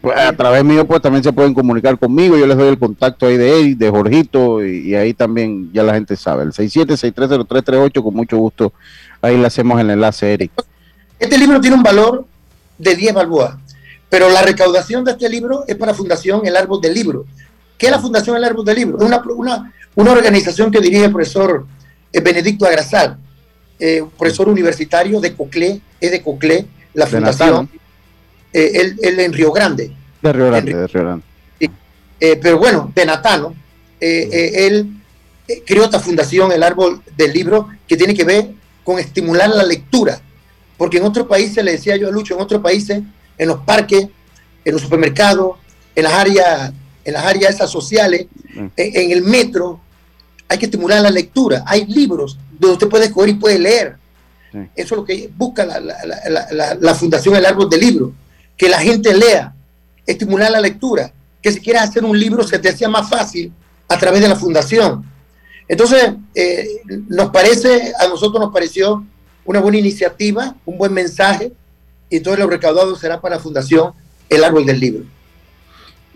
[0.00, 2.36] pues, a través mío, pues también se pueden comunicar conmigo.
[2.36, 5.94] Yo les doy el contacto ahí de él, de Jorgito, y, ahí también ya la
[5.94, 6.44] gente sabe.
[6.44, 8.72] El 67630338, con mucho gusto.
[9.20, 10.52] Ahí le hacemos el enlace, Eric.
[11.18, 12.24] Este libro tiene un valor
[12.78, 13.56] de 10 balboas,
[14.08, 17.24] pero la recaudación de este libro es para Fundación El Árbol del Libro.
[17.76, 18.98] ¿Qué es la Fundación El Árbol del Libro?
[19.04, 21.66] Una, una, una organización que dirige el profesor
[22.12, 23.18] Benedicto Agrasal,
[23.78, 27.68] eh, profesor universitario de Coclé, es de Coclé, la fundación.
[28.52, 29.92] Eh, él, en Río Grande.
[30.22, 31.24] De Río Grande, de Río Grande.
[32.20, 33.54] Eh, pero bueno, de Natano,
[34.00, 34.88] eh, él
[35.64, 38.50] creó esta fundación, el árbol del libro, que tiene que ver
[38.82, 40.20] con estimular la lectura.
[40.76, 43.02] Porque en otros países, le decía yo a Lucho, en otros países,
[43.36, 44.08] en los parques,
[44.64, 45.58] en los supermercados,
[45.94, 46.72] en las áreas,
[47.04, 48.66] en las áreas esas sociales, mm.
[48.76, 49.80] en, el metro,
[50.48, 51.62] hay que estimular la lectura.
[51.66, 53.96] Hay libros donde usted puede escoger y puede leer.
[54.74, 58.12] Eso es lo que busca la, la, la Fundación El Árbol del Libro
[58.58, 59.54] que la gente lea,
[60.04, 63.52] estimular la lectura, que si quieres hacer un libro se te hacía más fácil
[63.86, 65.06] a través de la fundación.
[65.68, 66.66] Entonces, eh,
[67.08, 69.06] nos parece, a nosotros nos pareció
[69.44, 71.52] una buena iniciativa, un buen mensaje,
[72.10, 73.92] y todo lo recaudado será para la Fundación
[74.28, 75.04] El Árbol del Libro.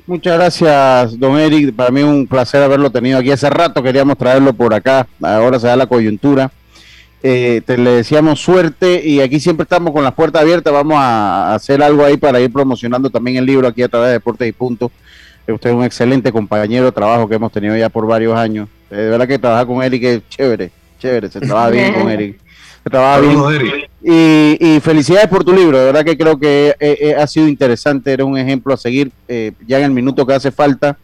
[0.07, 1.75] Muchas gracias, don Eric.
[1.75, 3.31] Para mí un placer haberlo tenido aquí.
[3.31, 5.07] Hace rato queríamos traerlo por acá.
[5.23, 6.51] Ahora se da la coyuntura.
[7.25, 10.73] Eh, te le decíamos suerte y aquí siempre estamos con las puertas abiertas.
[10.73, 14.13] Vamos a hacer algo ahí para ir promocionando también el libro aquí a través de
[14.15, 14.91] Deportes y Puntos.
[15.47, 18.69] Eh, usted es un excelente compañero de trabajo que hemos tenido ya por varios años.
[18.91, 22.41] Eh, de verdad que trabajar con Eric es chévere, chévere, se trabaja bien con Eric.
[22.85, 23.39] Se trabaja bien.
[24.03, 28.25] Y, y, felicidades por tu libro, de verdad que creo que ha sido interesante, era
[28.25, 29.13] un ejemplo a seguir
[29.67, 30.99] ya en el minuto que hace falta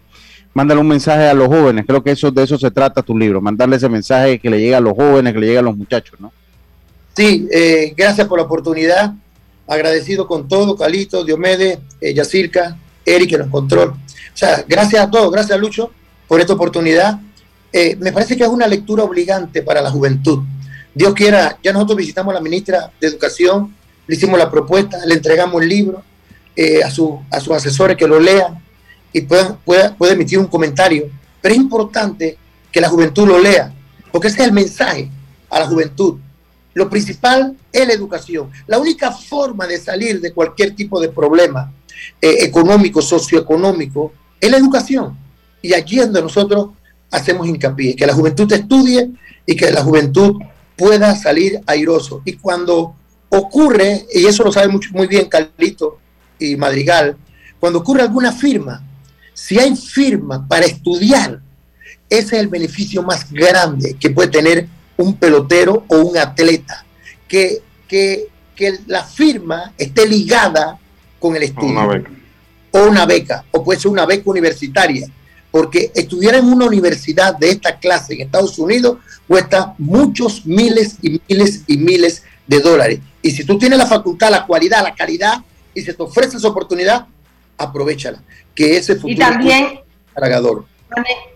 [0.58, 1.84] mándale un mensaje a los jóvenes.
[1.86, 4.74] Creo que eso de eso se trata tu libro, mandarle ese mensaje que le llegue
[4.74, 6.32] a los jóvenes, que le llegue a los muchachos, ¿no?
[7.14, 9.12] Sí, eh, gracias por la oportunidad.
[9.68, 13.90] Agradecido con todo, Calito, Diomedes, eh, Yacirca, Eric en los control.
[13.90, 13.96] O
[14.36, 15.92] sea, gracias a todos, gracias a Lucho
[16.26, 17.20] por esta oportunidad.
[17.72, 20.40] Eh, me parece que es una lectura obligante para la juventud.
[20.94, 23.74] Dios quiera, ya nosotros visitamos a la ministra de Educación,
[24.06, 26.02] le hicimos la propuesta, le entregamos el libro
[26.56, 28.62] eh, a, su, a sus asesores que lo lean
[29.12, 29.58] y pueda,
[29.96, 31.10] puede emitir un comentario,
[31.40, 32.36] pero es importante
[32.72, 33.72] que la juventud lo lea,
[34.10, 35.10] porque ese es el mensaje
[35.50, 36.18] a la juventud.
[36.74, 38.50] Lo principal es la educación.
[38.66, 41.72] La única forma de salir de cualquier tipo de problema
[42.20, 45.16] eh, económico, socioeconómico, es la educación.
[45.60, 46.70] Y aquí es donde nosotros
[47.10, 49.10] hacemos hincapié, que la juventud estudie
[49.46, 50.36] y que la juventud
[50.78, 52.22] pueda salir airoso.
[52.24, 52.94] Y cuando
[53.28, 55.98] ocurre, y eso lo sabe muy bien Carlito
[56.38, 57.16] y Madrigal,
[57.60, 58.82] cuando ocurre alguna firma
[59.38, 61.40] si hay firma para estudiar,
[62.10, 64.66] ese es el beneficio más grande que puede tener
[64.96, 66.84] un pelotero o un atleta.
[67.28, 68.26] Que, que,
[68.88, 70.76] la firma esté ligada
[71.20, 71.70] con el estudio.
[71.70, 72.10] Una beca.
[72.72, 75.06] O una beca, o puede ser una beca universitaria.
[75.50, 81.20] Porque estudiar en una universidad de esta clase en Estados Unidos cuesta muchos miles y
[81.28, 83.00] miles y miles de dólares.
[83.22, 85.38] Y si tú tienes la facultad, la cualidad, la calidad,
[85.74, 87.06] y se te ofrece esa oportunidad,
[87.56, 88.20] aprovechala
[88.54, 89.80] que ese futuro y también,
[90.14, 90.64] cargador.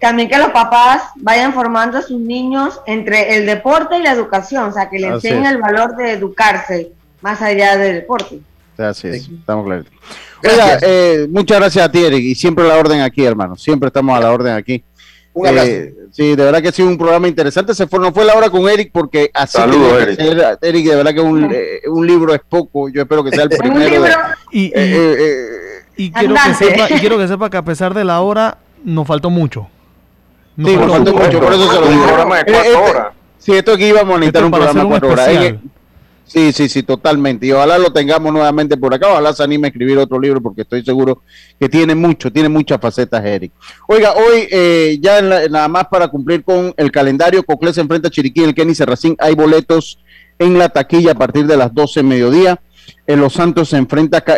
[0.00, 4.64] También que los papás vayan formando a sus niños entre el deporte y la educación,
[4.64, 8.40] o sea, que le enseñen el valor de educarse más allá del deporte.
[8.78, 9.86] Así es, estamos claros.
[10.82, 13.56] Eh, muchas gracias a ti, Eric, y siempre la orden aquí, hermano.
[13.56, 14.82] Siempre estamos a la orden aquí.
[15.34, 15.68] Un abrazo.
[15.70, 17.74] Eh, sí, de verdad que ha sido un programa interesante.
[17.74, 20.18] Se fue, no fue la hora con Eric porque así Saludos, Eric.
[20.60, 22.88] Eric, de verdad que un, eh, un, libro es poco.
[22.88, 24.04] Yo espero que sea el primero.
[24.50, 24.72] y,
[25.96, 29.06] Y quiero, que sepa, y quiero que sepa que a pesar de la hora, nos
[29.06, 29.68] faltó mucho.
[30.56, 32.02] Nos Sí, nos faltó mucho, por eso se lo digo.
[32.02, 33.06] Un programa de cuatro Eh, este- horas.
[33.38, 35.28] Sí, esto aquí íbamos a necesitar un programa de cuatro horas.
[36.34, 37.46] Eh, Sí, sí, sí, totalmente.
[37.46, 39.08] Y ojalá lo tengamos nuevamente por acá.
[39.08, 41.22] Ojalá se anime a escribir otro libro porque estoy seguro
[41.60, 43.52] que tiene mucho, tiene muchas facetas, Eric.
[43.86, 47.80] Oiga, hoy eh, ya en la- nada más para cumplir con el calendario, Coclés se
[47.82, 49.14] enfrenta a Chiriquí en el Kenny Serracín.
[49.18, 49.98] Hay boletos
[50.38, 52.58] en la taquilla a partir de las 12 mediodía.
[53.06, 54.34] En Los Santos se enfrenta a, Ca-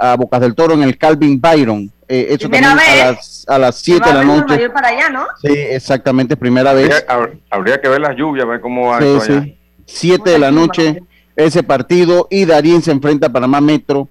[0.00, 1.92] a- a- Bocas del Toro en el Calvin Byron.
[2.08, 3.16] Eh, eso Primera también a vez.
[3.16, 4.54] las, a las 7 Va de la noche.
[4.54, 5.24] Mayor para allá, ¿no?
[5.42, 7.04] Sí, exactamente, primera vez.
[7.08, 9.42] Habría, hab- habría que ver las lluvias, ver cómo va Sí, eso allá.
[9.42, 9.58] sí.
[9.86, 11.02] 7 de la noche
[11.36, 14.08] ese partido y Darien se enfrenta a Panamá Metro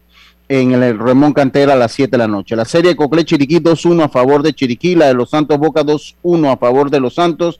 [0.48, 2.56] en el Ramón Cantera a las 7 de la noche.
[2.56, 5.84] La serie de Coclé Chiriquí 2-1 a favor de Chiriquí, la de Los Santos Boca
[5.84, 7.60] 2-1 a favor de Los Santos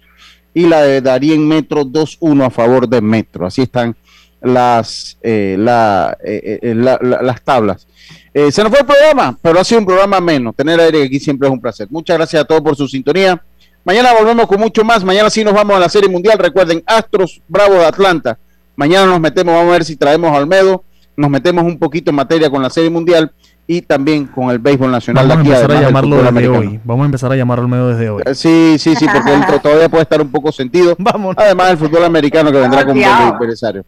[0.54, 3.48] y la de Darien Metro 2-1 a favor de Metro.
[3.48, 3.96] Así están
[4.42, 7.88] las, eh, la, eh, eh, la- la- las tablas.
[8.34, 10.56] Eh, se nos fue el programa, pero ha sido un programa menos.
[10.56, 11.88] Tener a Eric aquí siempre es un placer.
[11.90, 13.42] Muchas gracias a todos por su sintonía.
[13.84, 15.04] Mañana volvemos con mucho más.
[15.04, 16.38] Mañana sí nos vamos a la Serie Mundial.
[16.38, 18.38] Recuerden, Astros Bravos de Atlanta.
[18.76, 20.84] Mañana nos metemos, vamos a ver si traemos a Olmedo.
[21.18, 23.34] Nos metemos un poquito en materia con la Serie Mundial
[23.68, 25.62] y también con el béisbol nacional Vamos a de aquí.
[25.62, 26.60] empezar a llamarlo desde americano.
[26.60, 26.80] hoy.
[26.84, 28.24] Vamos a empezar a llamarlo al medio desde hoy.
[28.34, 30.96] Sí, sí, sí, porque él todavía puede estar un poco sentido.
[31.38, 33.86] Además, el fútbol americano que vendrá con un empresario.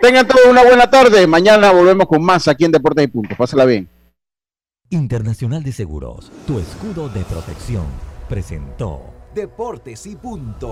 [0.00, 1.26] Tengan todos una buena tarde.
[1.26, 3.36] Mañana volvemos con más aquí en Deportes y Puntos.
[3.36, 3.88] Pásala bien.
[4.90, 7.84] Internacional de Seguros, tu escudo de protección,
[8.28, 9.02] presentó
[9.34, 10.68] Deportes y punto.